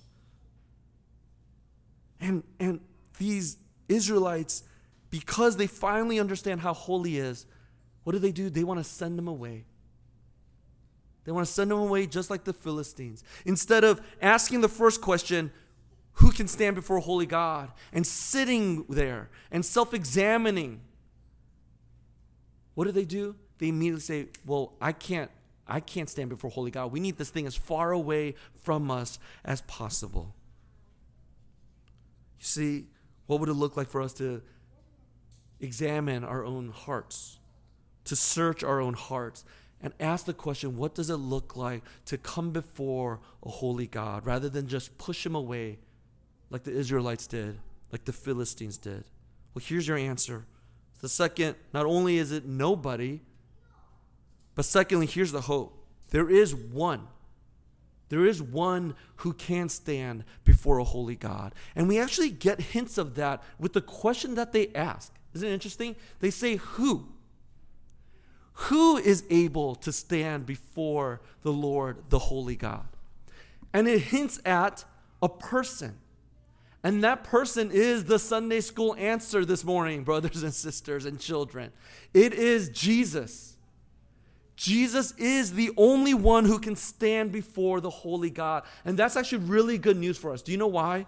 And, 2.21 2.43
and 2.59 2.81
these 3.17 3.57
Israelites, 3.89 4.63
because 5.09 5.57
they 5.57 5.67
finally 5.67 6.21
understand 6.21 6.61
how 6.61 6.75
holy 6.75 7.17
is, 7.17 7.47
what 8.05 8.13
do 8.13 8.19
they 8.19 8.31
do? 8.31 8.51
They 8.51 8.63
want 8.63 8.79
to 8.79 8.85
send 8.85 9.19
him 9.19 9.27
away. 9.27 9.65
They 11.31 11.33
want 11.33 11.47
to 11.47 11.53
send 11.53 11.71
them 11.71 11.79
away 11.79 12.09
just 12.09 12.29
like 12.29 12.43
the 12.43 12.53
Philistines. 12.53 13.23
Instead 13.45 13.85
of 13.85 14.01
asking 14.21 14.63
the 14.63 14.69
first 14.69 15.01
question, 15.01 15.53
who 16.15 16.33
can 16.33 16.49
stand 16.49 16.75
before 16.75 16.97
a 16.97 17.01
holy 17.01 17.25
God? 17.25 17.71
And 17.93 18.05
sitting 18.05 18.85
there 18.89 19.31
and 19.53 19.65
self 19.65 19.95
examining. 19.95 20.81
What 22.75 22.87
do 22.87 22.91
they 22.91 23.05
do? 23.05 23.37
They 23.59 23.69
immediately 23.69 24.01
say, 24.01 24.27
Well, 24.45 24.73
I 24.81 24.91
can't, 24.91 25.31
I 25.69 25.79
can't 25.79 26.11
stand 26.11 26.31
before 26.31 26.51
holy 26.51 26.73
God. 26.73 26.91
We 26.91 26.99
need 26.99 27.17
this 27.17 27.31
thing 27.31 27.47
as 27.47 27.55
far 27.55 27.93
away 27.93 28.35
from 28.65 28.91
us 28.91 29.21
as 29.45 29.61
possible. 29.61 30.35
You 32.41 32.45
see, 32.45 32.87
what 33.29 33.39
would 33.39 33.49
it 33.49 33.55
look 33.55 33.77
like 33.77 33.89
for 33.89 34.03
us 34.03 34.15
to 34.15 34.43
examine 35.61 36.25
our 36.25 36.45
own 36.45 36.71
hearts, 36.71 37.39
to 38.07 38.17
search 38.17 38.65
our 38.65 38.81
own 38.81 38.95
hearts, 38.95 39.45
and 39.83 39.93
ask 39.99 40.27
the 40.27 40.35
question 40.35 40.77
what 40.77 40.95
does 40.95 41.11
it 41.11 41.17
look 41.17 41.57
like 41.57 41.83
to 42.07 42.19
come 42.19 42.51
before 42.51 43.21
a 43.43 43.49
holy 43.49 43.87
God 43.87 44.27
rather 44.27 44.49
than 44.49 44.69
just 44.69 44.99
push 44.99 45.25
him 45.25 45.35
away 45.35 45.79
like 46.51 46.65
the 46.65 46.73
Israelites 46.73 47.27
did, 47.27 47.59
like 47.93 48.05
the 48.05 48.13
Philistines 48.13 48.77
did? 48.77 49.05
Well, 49.55 49.63
here's 49.67 49.89
your 49.89 49.97
answer. 49.97 50.47
The 51.01 51.09
second, 51.09 51.57
not 51.73 51.87
only 51.87 52.19
is 52.19 52.31
it 52.31 52.45
nobody, 52.45 53.21
but 54.55 54.65
secondly, 54.65 55.07
here's 55.07 55.33
the 55.33 55.43
hope. 55.43 55.87
There 56.11 56.29
is 56.29 56.55
one. 56.55 57.09
There 58.11 58.27
is 58.27 58.43
one 58.43 58.95
who 59.17 59.33
can 59.33 59.69
stand 59.69 60.25
before 60.45 60.79
a 60.79 60.85
holy 60.85 61.15
God. 61.15 61.55
And 61.77 61.89
we 61.89 61.99
actually 61.99 62.31
get 62.31 62.61
hints 62.61 62.99
of 62.99 63.15
that 63.15 63.43
with 63.59 63.73
the 63.73 63.81
question 63.81 64.35
that 64.35 64.53
they 64.53 64.69
ask. 64.75 65.15
Isn't 65.33 65.49
it 65.49 65.53
interesting? 65.53 65.97
They 66.19 66.31
say, 66.31 66.57
Who? 66.57 67.09
Who 68.65 68.99
is 68.99 69.25
able 69.31 69.75
to 69.77 69.91
stand 69.91 70.45
before 70.45 71.23
the 71.43 71.53
Lord, 71.53 71.97
the 72.11 72.19
holy 72.19 72.57
God? 72.57 72.87
And 73.73 73.89
it 73.89 74.01
hints 74.01 74.39
at 74.45 74.85
a 75.23 75.31
person. 75.31 75.97
And 76.83 77.03
that 77.03 77.25
person 77.25 77.71
is 77.73 78.05
the 78.05 78.19
Sunday 78.19 78.61
school 78.61 78.95
answer 78.99 79.47
this 79.47 79.65
morning, 79.65 80.05
brothers 80.05 80.43
and 80.43 80.53
sisters 80.53 81.07
and 81.07 81.19
children. 81.19 81.73
It 82.13 82.35
is 82.35 82.69
Jesus. 82.69 83.57
Jesus 84.57 85.15
is 85.17 85.55
the 85.55 85.71
only 85.79 86.13
one 86.13 86.45
who 86.45 86.59
can 86.59 86.77
stand 86.77 87.33
before 87.33 87.81
the 87.81 87.89
holy 87.89 88.29
God. 88.29 88.65
And 88.85 88.99
that's 88.99 89.17
actually 89.17 89.45
really 89.45 89.79
good 89.79 89.97
news 89.97 90.19
for 90.19 90.33
us. 90.33 90.43
Do 90.43 90.53
you 90.53 90.59
know 90.59 90.67
why? 90.67 91.07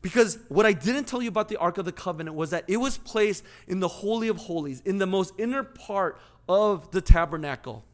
Because 0.00 0.38
what 0.48 0.64
I 0.64 0.72
didn't 0.72 1.04
tell 1.04 1.20
you 1.20 1.28
about 1.28 1.48
the 1.48 1.56
Ark 1.56 1.78
of 1.78 1.84
the 1.84 1.92
Covenant 1.92 2.36
was 2.36 2.50
that 2.50 2.64
it 2.68 2.76
was 2.76 2.98
placed 2.98 3.44
in 3.66 3.80
the 3.80 3.88
Holy 3.88 4.28
of 4.28 4.36
Holies, 4.36 4.80
in 4.84 4.98
the 4.98 5.06
most 5.06 5.34
inner 5.38 5.64
part 5.64 6.20
of 6.48 6.90
the 6.92 7.00
tabernacle. 7.00 7.84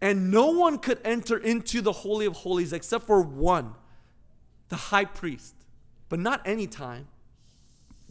And 0.00 0.30
no 0.30 0.50
one 0.50 0.78
could 0.78 1.00
enter 1.04 1.38
into 1.38 1.80
the 1.80 1.92
Holy 1.92 2.26
of 2.26 2.34
Holies 2.34 2.72
except 2.72 3.06
for 3.06 3.22
one, 3.22 3.74
the 4.68 4.76
high 4.76 5.04
priest. 5.04 5.54
But 6.08 6.18
not 6.18 6.42
any 6.44 6.66
time. 6.66 7.06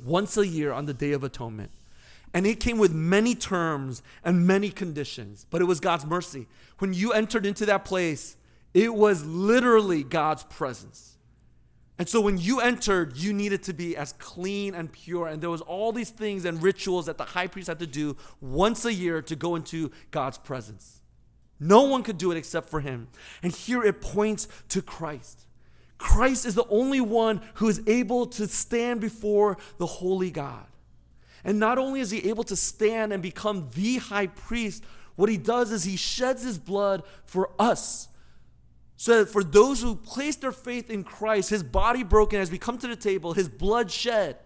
once 0.03 0.37
a 0.37 0.47
year 0.47 0.71
on 0.71 0.85
the 0.85 0.93
Day 0.93 1.11
of 1.11 1.23
Atonement. 1.23 1.71
And 2.33 2.47
it 2.47 2.59
came 2.59 2.77
with 2.77 2.93
many 2.93 3.35
terms 3.35 4.01
and 4.23 4.47
many 4.47 4.69
conditions, 4.69 5.45
but 5.49 5.61
it 5.61 5.65
was 5.65 5.79
God's 5.79 6.05
mercy. 6.05 6.47
When 6.79 6.93
you 6.93 7.11
entered 7.11 7.45
into 7.45 7.65
that 7.65 7.83
place, 7.83 8.37
it 8.73 8.93
was 8.93 9.25
literally 9.25 10.03
God's 10.03 10.43
presence. 10.43 11.17
And 12.01 12.09
so 12.09 12.19
when 12.19 12.39
you 12.39 12.61
entered, 12.61 13.15
you 13.15 13.31
needed 13.31 13.61
to 13.61 13.73
be 13.73 13.95
as 13.95 14.13
clean 14.13 14.73
and 14.73 14.91
pure. 14.91 15.27
And 15.27 15.39
there 15.39 15.51
was 15.51 15.61
all 15.61 15.91
these 15.91 16.09
things 16.09 16.45
and 16.45 16.59
rituals 16.63 17.05
that 17.05 17.19
the 17.19 17.25
high 17.25 17.45
priest 17.45 17.67
had 17.67 17.77
to 17.77 17.85
do 17.85 18.17
once 18.39 18.85
a 18.85 18.91
year 18.91 19.21
to 19.21 19.35
go 19.35 19.55
into 19.55 19.91
God's 20.09 20.39
presence. 20.39 20.99
No 21.59 21.83
one 21.83 22.01
could 22.01 22.17
do 22.17 22.31
it 22.31 22.37
except 22.37 22.69
for 22.69 22.79
him. 22.79 23.07
And 23.43 23.53
here 23.53 23.83
it 23.83 24.01
points 24.01 24.47
to 24.69 24.81
Christ. 24.81 25.41
Christ 25.99 26.43
is 26.47 26.55
the 26.55 26.65
only 26.69 27.01
one 27.01 27.39
who 27.53 27.67
is 27.67 27.83
able 27.85 28.25
to 28.25 28.47
stand 28.47 28.99
before 28.99 29.59
the 29.77 29.85
holy 29.85 30.31
God. 30.31 30.65
And 31.43 31.59
not 31.59 31.77
only 31.77 31.99
is 31.99 32.09
he 32.09 32.27
able 32.27 32.45
to 32.45 32.55
stand 32.55 33.13
and 33.13 33.21
become 33.21 33.69
the 33.75 33.97
high 33.97 34.25
priest, 34.25 34.83
what 35.17 35.29
he 35.29 35.37
does 35.37 35.71
is 35.71 35.83
he 35.83 35.97
sheds 35.97 36.41
his 36.41 36.57
blood 36.57 37.03
for 37.25 37.51
us 37.59 38.07
so 39.01 39.17
that 39.23 39.29
for 39.31 39.43
those 39.43 39.81
who 39.81 39.95
place 39.95 40.35
their 40.35 40.51
faith 40.51 40.91
in 40.91 41.03
Christ, 41.03 41.49
his 41.49 41.63
body 41.63 42.03
broken 42.03 42.39
as 42.39 42.51
we 42.51 42.59
come 42.59 42.77
to 42.77 42.87
the 42.87 42.95
table, 42.95 43.33
his 43.33 43.49
blood 43.49 43.89
shed, 43.89 44.37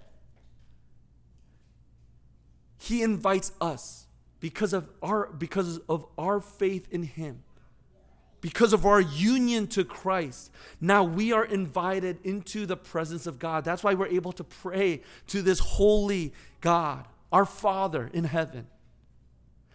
he 2.78 3.04
invites 3.04 3.52
us 3.60 4.08
because 4.40 4.72
of 4.72 4.90
our 5.04 5.28
because 5.28 5.80
of 5.90 6.06
our 6.18 6.40
faith 6.40 6.88
in 6.90 7.04
him. 7.04 7.44
Because 8.40 8.72
of 8.72 8.86
our 8.86 9.02
union 9.02 9.68
to 9.68 9.84
Christ, 9.84 10.52
now 10.80 11.04
we 11.04 11.34
are 11.34 11.44
invited 11.44 12.20
into 12.24 12.66
the 12.66 12.78
presence 12.78 13.28
of 13.28 13.40
God. 13.40 13.66
That's 13.66 13.84
why 13.84 13.94
we're 13.94 14.08
able 14.08 14.32
to 14.32 14.46
pray 14.46 15.02
to 15.28 15.42
this 15.42 15.60
holy 15.60 16.32
God, 16.62 17.06
our 17.30 17.46
Father 17.46 18.10
in 18.14 18.24
heaven. 18.24 18.68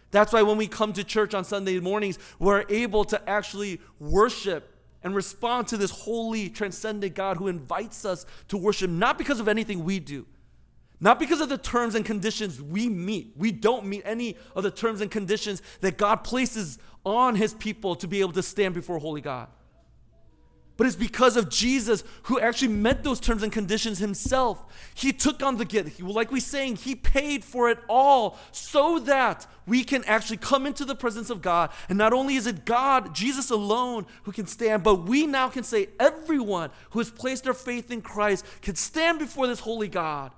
That's 0.09 0.33
why 0.33 0.41
when 0.41 0.57
we 0.57 0.67
come 0.67 0.91
to 0.93 1.03
church 1.03 1.35
on 1.35 1.45
Sunday 1.45 1.79
mornings, 1.79 2.17
we're 2.39 2.65
able 2.67 3.05
to 3.05 3.29
actually 3.29 3.79
worship 3.99 4.69
and 5.03 5.15
respond 5.15 5.67
to 5.67 5.77
this 5.77 5.91
holy, 5.91 6.49
transcendent 6.49 7.15
God 7.15 7.37
who 7.37 7.47
invites 7.47 8.05
us 8.05 8.25
to 8.49 8.57
worship, 8.57 8.89
not 8.89 9.17
because 9.17 9.39
of 9.39 9.47
anything 9.47 9.83
we 9.83 9.99
do, 9.99 10.25
not 10.99 11.19
because 11.19 11.41
of 11.41 11.49
the 11.49 11.57
terms 11.57 11.95
and 11.95 12.05
conditions 12.05 12.61
we 12.61 12.87
meet. 12.87 13.33
We 13.35 13.51
don't 13.51 13.85
meet 13.85 14.03
any 14.05 14.37
of 14.55 14.63
the 14.63 14.71
terms 14.71 15.01
and 15.01 15.09
conditions 15.09 15.61
that 15.81 15.97
God 15.97 16.17
places 16.17 16.77
on 17.03 17.35
his 17.35 17.53
people 17.53 17.95
to 17.95 18.07
be 18.07 18.21
able 18.21 18.33
to 18.33 18.43
stand 18.43 18.75
before 18.75 18.99
holy 18.99 19.21
God 19.21 19.47
but 20.81 20.87
it's 20.87 20.95
because 20.95 21.37
of 21.37 21.47
Jesus 21.47 22.03
who 22.23 22.39
actually 22.39 22.69
met 22.69 23.03
those 23.03 23.19
terms 23.19 23.43
and 23.43 23.51
conditions 23.51 23.99
himself. 23.99 24.65
He 24.95 25.13
took 25.13 25.43
on 25.43 25.57
the 25.57 25.63
gift. 25.63 26.01
Like 26.01 26.31
we're 26.31 26.39
saying, 26.39 26.77
he 26.77 26.95
paid 26.95 27.43
for 27.43 27.69
it 27.69 27.77
all 27.87 28.39
so 28.51 28.97
that 28.97 29.45
we 29.67 29.83
can 29.83 30.03
actually 30.05 30.37
come 30.37 30.65
into 30.65 30.83
the 30.83 30.95
presence 30.95 31.29
of 31.29 31.39
God. 31.39 31.69
And 31.87 31.99
not 31.99 32.13
only 32.13 32.33
is 32.33 32.47
it 32.47 32.65
God, 32.65 33.13
Jesus 33.13 33.51
alone, 33.51 34.07
who 34.23 34.31
can 34.31 34.47
stand, 34.47 34.81
but 34.81 35.03
we 35.03 35.27
now 35.27 35.49
can 35.49 35.63
say 35.63 35.89
everyone 35.99 36.71
who 36.89 36.97
has 36.97 37.11
placed 37.11 37.43
their 37.43 37.53
faith 37.53 37.91
in 37.91 38.01
Christ 38.01 38.43
can 38.63 38.73
stand 38.73 39.19
before 39.19 39.45
this 39.45 39.59
holy 39.59 39.87
God 39.87 40.31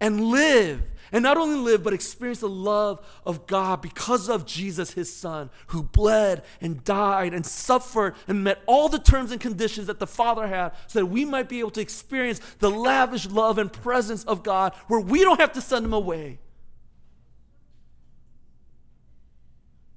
and 0.00 0.20
live 0.20 0.82
and 1.12 1.22
not 1.22 1.36
only 1.36 1.58
live, 1.58 1.82
but 1.82 1.92
experience 1.92 2.40
the 2.40 2.48
love 2.48 3.04
of 3.24 3.46
God 3.46 3.80
because 3.80 4.28
of 4.28 4.44
Jesus, 4.44 4.92
his 4.92 5.14
son, 5.14 5.50
who 5.68 5.82
bled 5.82 6.42
and 6.60 6.84
died 6.84 7.32
and 7.32 7.46
suffered 7.46 8.14
and 8.26 8.44
met 8.44 8.62
all 8.66 8.88
the 8.88 8.98
terms 8.98 9.32
and 9.32 9.40
conditions 9.40 9.86
that 9.86 9.98
the 9.98 10.06
Father 10.06 10.46
had 10.46 10.72
so 10.86 11.00
that 11.00 11.06
we 11.06 11.24
might 11.24 11.48
be 11.48 11.60
able 11.60 11.70
to 11.70 11.80
experience 11.80 12.40
the 12.58 12.70
lavish 12.70 13.26
love 13.26 13.58
and 13.58 13.72
presence 13.72 14.24
of 14.24 14.42
God 14.42 14.74
where 14.88 15.00
we 15.00 15.20
don't 15.20 15.40
have 15.40 15.52
to 15.52 15.60
send 15.60 15.84
him 15.84 15.94
away. 15.94 16.38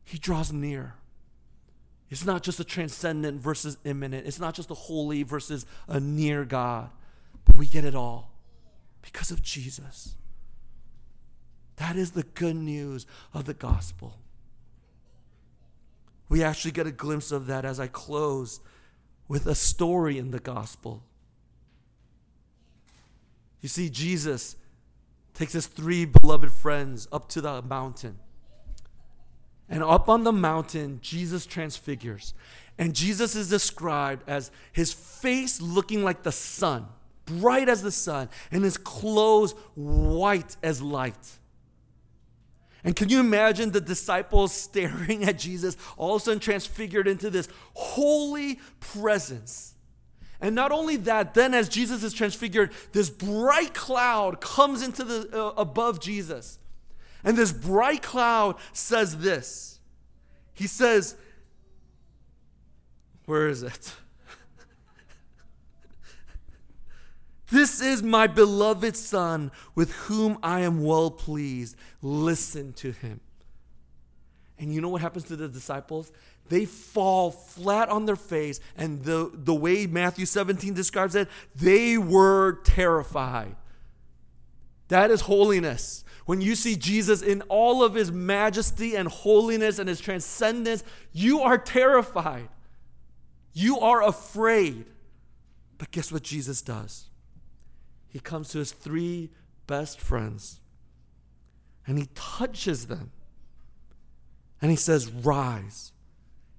He 0.03 0.17
draws 0.17 0.51
near. 0.51 0.95
It's 2.09 2.25
not 2.25 2.43
just 2.43 2.59
a 2.59 2.65
transcendent 2.65 3.39
versus 3.39 3.77
immanent, 3.85 4.27
it's 4.27 4.39
not 4.39 4.53
just 4.53 4.69
a 4.69 4.73
holy 4.73 5.23
versus 5.23 5.65
a 5.87 5.99
near 5.99 6.43
God, 6.43 6.89
but 7.45 7.57
we 7.57 7.65
get 7.65 7.85
it 7.85 7.95
all 7.95 8.30
because 9.01 9.31
of 9.31 9.41
Jesus. 9.41 10.15
That 11.77 11.95
is 11.95 12.11
the 12.11 12.23
good 12.23 12.55
news 12.55 13.05
of 13.33 13.45
the 13.45 13.53
gospel. 13.53 14.19
We 16.29 16.43
actually 16.43 16.71
get 16.71 16.87
a 16.87 16.91
glimpse 16.91 17.31
of 17.31 17.47
that 17.47 17.65
as 17.65 17.79
I 17.79 17.87
close 17.87 18.59
with 19.27 19.47
a 19.47 19.55
story 19.55 20.17
in 20.17 20.31
the 20.31 20.39
gospel. 20.39 21.03
You 23.61 23.69
see, 23.69 23.89
Jesus 23.89 24.55
takes 25.33 25.53
his 25.53 25.67
three 25.67 26.05
beloved 26.05 26.51
friends 26.51 27.07
up 27.11 27.29
to 27.29 27.41
the 27.41 27.61
mountain. 27.61 28.19
And 29.69 29.83
up 29.83 30.09
on 30.09 30.23
the 30.23 30.33
mountain, 30.33 30.99
Jesus 31.01 31.45
transfigures. 31.45 32.33
And 32.77 32.93
Jesus 32.93 33.35
is 33.35 33.49
described 33.49 34.27
as 34.27 34.51
his 34.73 34.91
face 34.91 35.61
looking 35.61 36.03
like 36.03 36.23
the 36.23 36.31
sun, 36.31 36.87
bright 37.25 37.69
as 37.69 37.81
the 37.81 37.91
sun, 37.91 38.29
and 38.51 38.63
his 38.63 38.77
clothes 38.77 39.53
white 39.75 40.55
as 40.63 40.81
light. 40.81 41.37
And 42.83 42.95
can 42.95 43.09
you 43.09 43.19
imagine 43.19 43.71
the 43.71 43.81
disciples 43.81 44.53
staring 44.55 45.23
at 45.23 45.37
Jesus, 45.37 45.77
all 45.97 46.15
of 46.15 46.21
a 46.21 46.25
sudden 46.25 46.39
transfigured 46.39 47.07
into 47.07 47.29
this 47.29 47.47
holy 47.73 48.59
presence? 48.79 49.75
And 50.41 50.55
not 50.55 50.71
only 50.71 50.95
that, 50.97 51.35
then 51.35 51.53
as 51.53 51.69
Jesus 51.69 52.03
is 52.03 52.13
transfigured, 52.13 52.71
this 52.93 53.11
bright 53.11 53.75
cloud 53.75 54.41
comes 54.41 54.81
into 54.81 55.03
the 55.03 55.29
uh, 55.31 55.53
above 55.55 55.99
Jesus. 55.99 56.57
And 57.23 57.37
this 57.37 57.51
bright 57.51 58.01
cloud 58.01 58.55
says 58.73 59.19
this. 59.19 59.79
He 60.53 60.65
says, 60.65 61.15
where 63.25 63.47
is 63.47 63.61
it? 63.61 63.93
This 67.51 67.81
is 67.81 68.01
my 68.01 68.27
beloved 68.27 68.95
Son 68.95 69.51
with 69.75 69.91
whom 69.91 70.37
I 70.41 70.61
am 70.61 70.83
well 70.83 71.11
pleased. 71.11 71.75
Listen 72.01 72.71
to 72.73 72.93
him. 72.93 73.19
And 74.57 74.73
you 74.73 74.79
know 74.79 74.87
what 74.87 75.01
happens 75.01 75.25
to 75.25 75.35
the 75.35 75.49
disciples? 75.49 76.13
They 76.47 76.65
fall 76.65 77.29
flat 77.29 77.89
on 77.89 78.05
their 78.05 78.15
face. 78.15 78.61
And 78.77 79.03
the, 79.03 79.29
the 79.33 79.53
way 79.53 79.85
Matthew 79.85 80.25
17 80.25 80.73
describes 80.73 81.13
it, 81.13 81.27
they 81.53 81.97
were 81.97 82.61
terrified. 82.63 83.57
That 84.87 85.11
is 85.11 85.21
holiness. 85.21 86.05
When 86.25 86.39
you 86.39 86.55
see 86.55 86.77
Jesus 86.77 87.21
in 87.21 87.41
all 87.43 87.83
of 87.83 87.95
his 87.95 88.13
majesty 88.13 88.95
and 88.95 89.09
holiness 89.09 89.77
and 89.77 89.89
his 89.89 89.99
transcendence, 89.99 90.83
you 91.11 91.41
are 91.41 91.57
terrified. 91.57 92.47
You 93.51 93.79
are 93.79 94.03
afraid. 94.03 94.85
But 95.77 95.91
guess 95.91 96.11
what 96.11 96.23
Jesus 96.23 96.61
does? 96.61 97.09
He 98.11 98.19
comes 98.19 98.49
to 98.49 98.59
his 98.59 98.73
three 98.73 99.31
best 99.67 99.99
friends 99.99 100.59
and 101.87 101.97
he 101.97 102.09
touches 102.13 102.87
them. 102.87 103.11
And 104.61 104.69
he 104.69 104.77
says, 104.77 105.09
Rise 105.09 105.93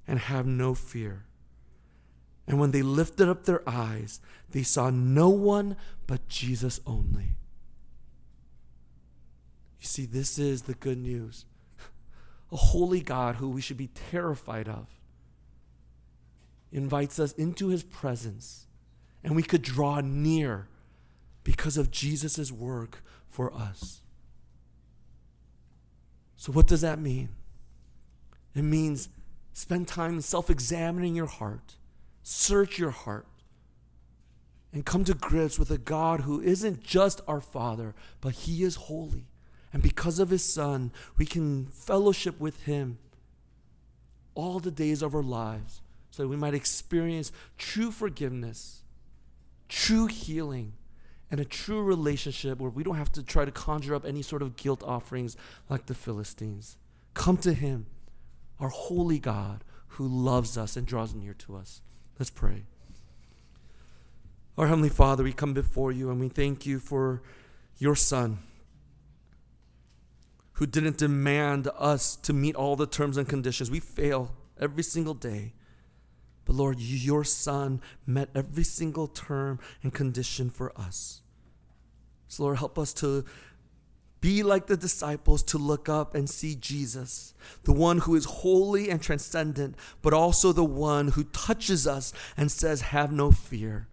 and 0.09 0.19
have 0.19 0.47
no 0.47 0.75
fear. 0.75 1.27
And 2.47 2.59
when 2.59 2.73
they 2.73 2.83
lifted 2.83 3.29
up 3.29 3.45
their 3.45 3.63
eyes, 3.69 4.21
they 4.51 4.63
saw 4.63 4.91
no 4.91 5.29
one 5.29 5.77
but 6.07 6.27
Jesus 6.27 6.81
only. 6.87 7.37
You 9.79 9.87
see, 9.87 10.07
this 10.07 10.39
is 10.39 10.63
the 10.63 10.75
good 10.75 10.99
news. 10.99 11.45
A 12.51 12.57
holy 12.57 13.01
God 13.01 13.37
who 13.37 13.49
we 13.49 13.61
should 13.61 13.77
be 13.77 13.91
terrified 14.11 14.69
of 14.69 14.87
invites 16.73 17.21
us 17.21 17.33
into 17.33 17.69
his 17.69 17.83
presence, 17.83 18.67
and 19.23 19.37
we 19.37 19.43
could 19.43 19.63
draw 19.63 20.01
near 20.01 20.69
because 21.45 21.77
of 21.77 21.91
Jesus' 21.91 22.53
work 22.53 23.03
for 23.29 23.53
us. 23.53 24.01
So, 26.37 26.53
what 26.53 26.67
does 26.67 26.81
that 26.81 26.99
mean? 26.99 27.31
It 28.55 28.63
means 28.63 29.09
spend 29.53 29.89
time 29.89 30.21
self 30.21 30.51
examining 30.51 31.15
your 31.15 31.27
heart, 31.27 31.77
search 32.23 32.79
your 32.79 32.91
heart, 32.91 33.27
and 34.73 34.85
come 34.85 35.05
to 35.05 35.15
grips 35.15 35.59
with 35.59 35.71
a 35.71 35.79
God 35.79 36.23
who 36.23 36.41
isn't 36.41 36.83
just 36.83 37.21
our 37.29 37.41
Father, 37.41 37.95
but 38.21 38.35
He 38.35 38.63
is 38.63 38.77
holy. 38.77 39.27
And 39.73 39.83
because 39.83 40.19
of 40.19 40.31
His 40.31 40.45
Son, 40.45 40.93
we 41.17 41.27
can 41.27 41.67
fellowship 41.67 42.39
with 42.41 42.65
Him 42.65 42.99
all 44.35 44.61
the 44.61 44.71
days 44.71 45.03
of 45.03 45.15
our 45.15 45.23
lives 45.23 45.81
so 46.11 46.23
that 46.23 46.29
we 46.29 46.37
might 46.37 46.55
experience 46.55 47.33
true 47.57 47.91
forgiveness, 47.91 48.83
true 49.69 50.07
healing 50.07 50.75
and 51.33 51.41
a 51.41 51.45
true 51.47 51.83
relationship 51.83 52.61
where 52.61 52.71
we 52.71 52.85
don't 52.85 52.97
have 52.97 53.11
to 53.11 53.23
try 53.23 53.47
to 53.47 53.51
conjure 53.51 53.95
up 53.95 54.05
any 54.05 54.21
sort 54.21 54.43
of 54.43 54.55
guilt 54.55 54.83
offerings 54.85 55.35
like 55.71 55.87
the 55.87 55.95
Philistines. 55.95 56.77
Come 57.15 57.39
to 57.39 57.55
Him, 57.55 57.87
our 58.61 58.69
holy 58.69 59.19
God 59.19 59.65
who 59.89 60.07
loves 60.07 60.59
us 60.59 60.77
and 60.77 60.87
draws 60.87 61.15
near 61.15 61.33
to 61.33 61.57
us. 61.57 61.81
Let's 62.19 62.29
pray. 62.29 62.65
Our 64.59 64.67
Heavenly 64.67 64.91
Father, 64.91 65.25
we 65.25 65.33
come 65.33 65.55
before 65.55 65.91
you 65.91 66.11
and 66.11 66.21
we 66.21 66.29
thank 66.29 66.67
you 66.67 66.79
for 66.79 67.23
your 67.79 67.97
Son, 67.97 68.39
who 70.53 70.67
didn't 70.67 70.99
demand 70.99 71.67
us 71.79 72.15
to 72.17 72.35
meet 72.35 72.55
all 72.55 72.77
the 72.77 72.87
terms 72.87 73.17
and 73.17 73.27
conditions. 73.27 73.71
We 73.71 73.81
fail 73.81 74.35
every 74.61 74.83
single 74.83 75.15
day. 75.15 75.55
But 76.45 76.57
Lord, 76.57 76.79
your 76.79 77.25
Son 77.25 77.81
met 78.07 78.29
every 78.35 78.65
single 78.65 79.07
term 79.07 79.61
and 79.83 79.95
condition 79.95 80.51
for 80.51 80.79
us. 80.79 81.22
So, 82.33 82.45
Lord, 82.45 82.57
help 82.57 82.79
us 82.79 82.95
to 82.95 83.27
be 84.23 84.43
like 84.43 84.67
the 84.67 84.77
disciples 84.79 85.43
to 85.43 85.59
look 85.59 85.91
up 85.91 86.15
and 86.15 86.31
see 86.31 86.55
Jesus, 86.55 87.35
the 87.65 87.75
one 87.75 87.99
who 87.99 88.15
is 88.15 88.25
holy 88.25 88.89
and 88.89 89.03
transcendent, 89.03 89.75
but 90.01 90.15
also 90.15 90.51
the 90.51 90.65
one 90.65 91.09
who 91.09 91.25
touches 91.25 91.87
us 91.87 92.15
and 92.35 92.51
says, 92.51 92.81
Have 92.81 93.13
no 93.13 93.33
fear. 93.33 93.87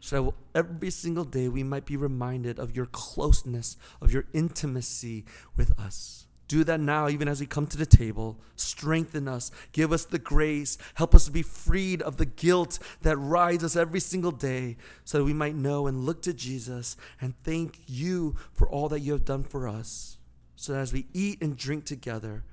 So 0.00 0.34
every 0.52 0.90
single 0.90 1.22
day 1.22 1.48
we 1.48 1.62
might 1.62 1.86
be 1.86 1.96
reminded 1.96 2.58
of 2.58 2.74
your 2.74 2.86
closeness, 2.86 3.76
of 4.02 4.12
your 4.12 4.24
intimacy 4.32 5.24
with 5.56 5.78
us. 5.78 6.25
Do 6.48 6.62
that 6.64 6.80
now, 6.80 7.08
even 7.08 7.26
as 7.26 7.40
we 7.40 7.46
come 7.46 7.66
to 7.66 7.76
the 7.76 7.86
table. 7.86 8.38
Strengthen 8.54 9.26
us. 9.26 9.50
Give 9.72 9.92
us 9.92 10.04
the 10.04 10.18
grace. 10.18 10.78
Help 10.94 11.14
us 11.14 11.24
to 11.24 11.32
be 11.32 11.42
freed 11.42 12.02
of 12.02 12.18
the 12.18 12.26
guilt 12.26 12.78
that 13.02 13.16
rides 13.16 13.64
us 13.64 13.74
every 13.74 14.00
single 14.00 14.30
day 14.30 14.76
so 15.04 15.18
that 15.18 15.24
we 15.24 15.32
might 15.32 15.56
know 15.56 15.86
and 15.86 16.04
look 16.04 16.22
to 16.22 16.32
Jesus 16.32 16.96
and 17.20 17.34
thank 17.42 17.80
you 17.86 18.36
for 18.52 18.68
all 18.68 18.88
that 18.90 19.00
you 19.00 19.12
have 19.12 19.24
done 19.24 19.42
for 19.42 19.66
us. 19.66 20.18
So 20.54 20.72
that 20.72 20.80
as 20.80 20.92
we 20.92 21.06
eat 21.12 21.42
and 21.42 21.56
drink 21.56 21.84
together, 21.84 22.44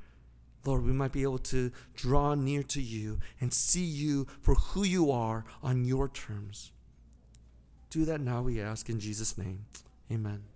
Lord, 0.65 0.85
we 0.85 0.93
might 0.93 1.11
be 1.11 1.23
able 1.23 1.39
to 1.39 1.71
draw 1.95 2.35
near 2.35 2.63
to 2.63 2.81
you 2.81 3.19
and 3.39 3.53
see 3.53 3.83
you 3.83 4.27
for 4.41 4.55
who 4.55 4.83
you 4.83 5.11
are 5.11 5.45
on 5.61 5.85
your 5.85 6.07
terms. 6.07 6.71
Do 7.89 8.05
that 8.05 8.21
now, 8.21 8.41
we 8.41 8.59
ask 8.59 8.89
in 8.89 8.99
Jesus' 8.99 9.37
name. 9.37 9.65
Amen. 10.11 10.52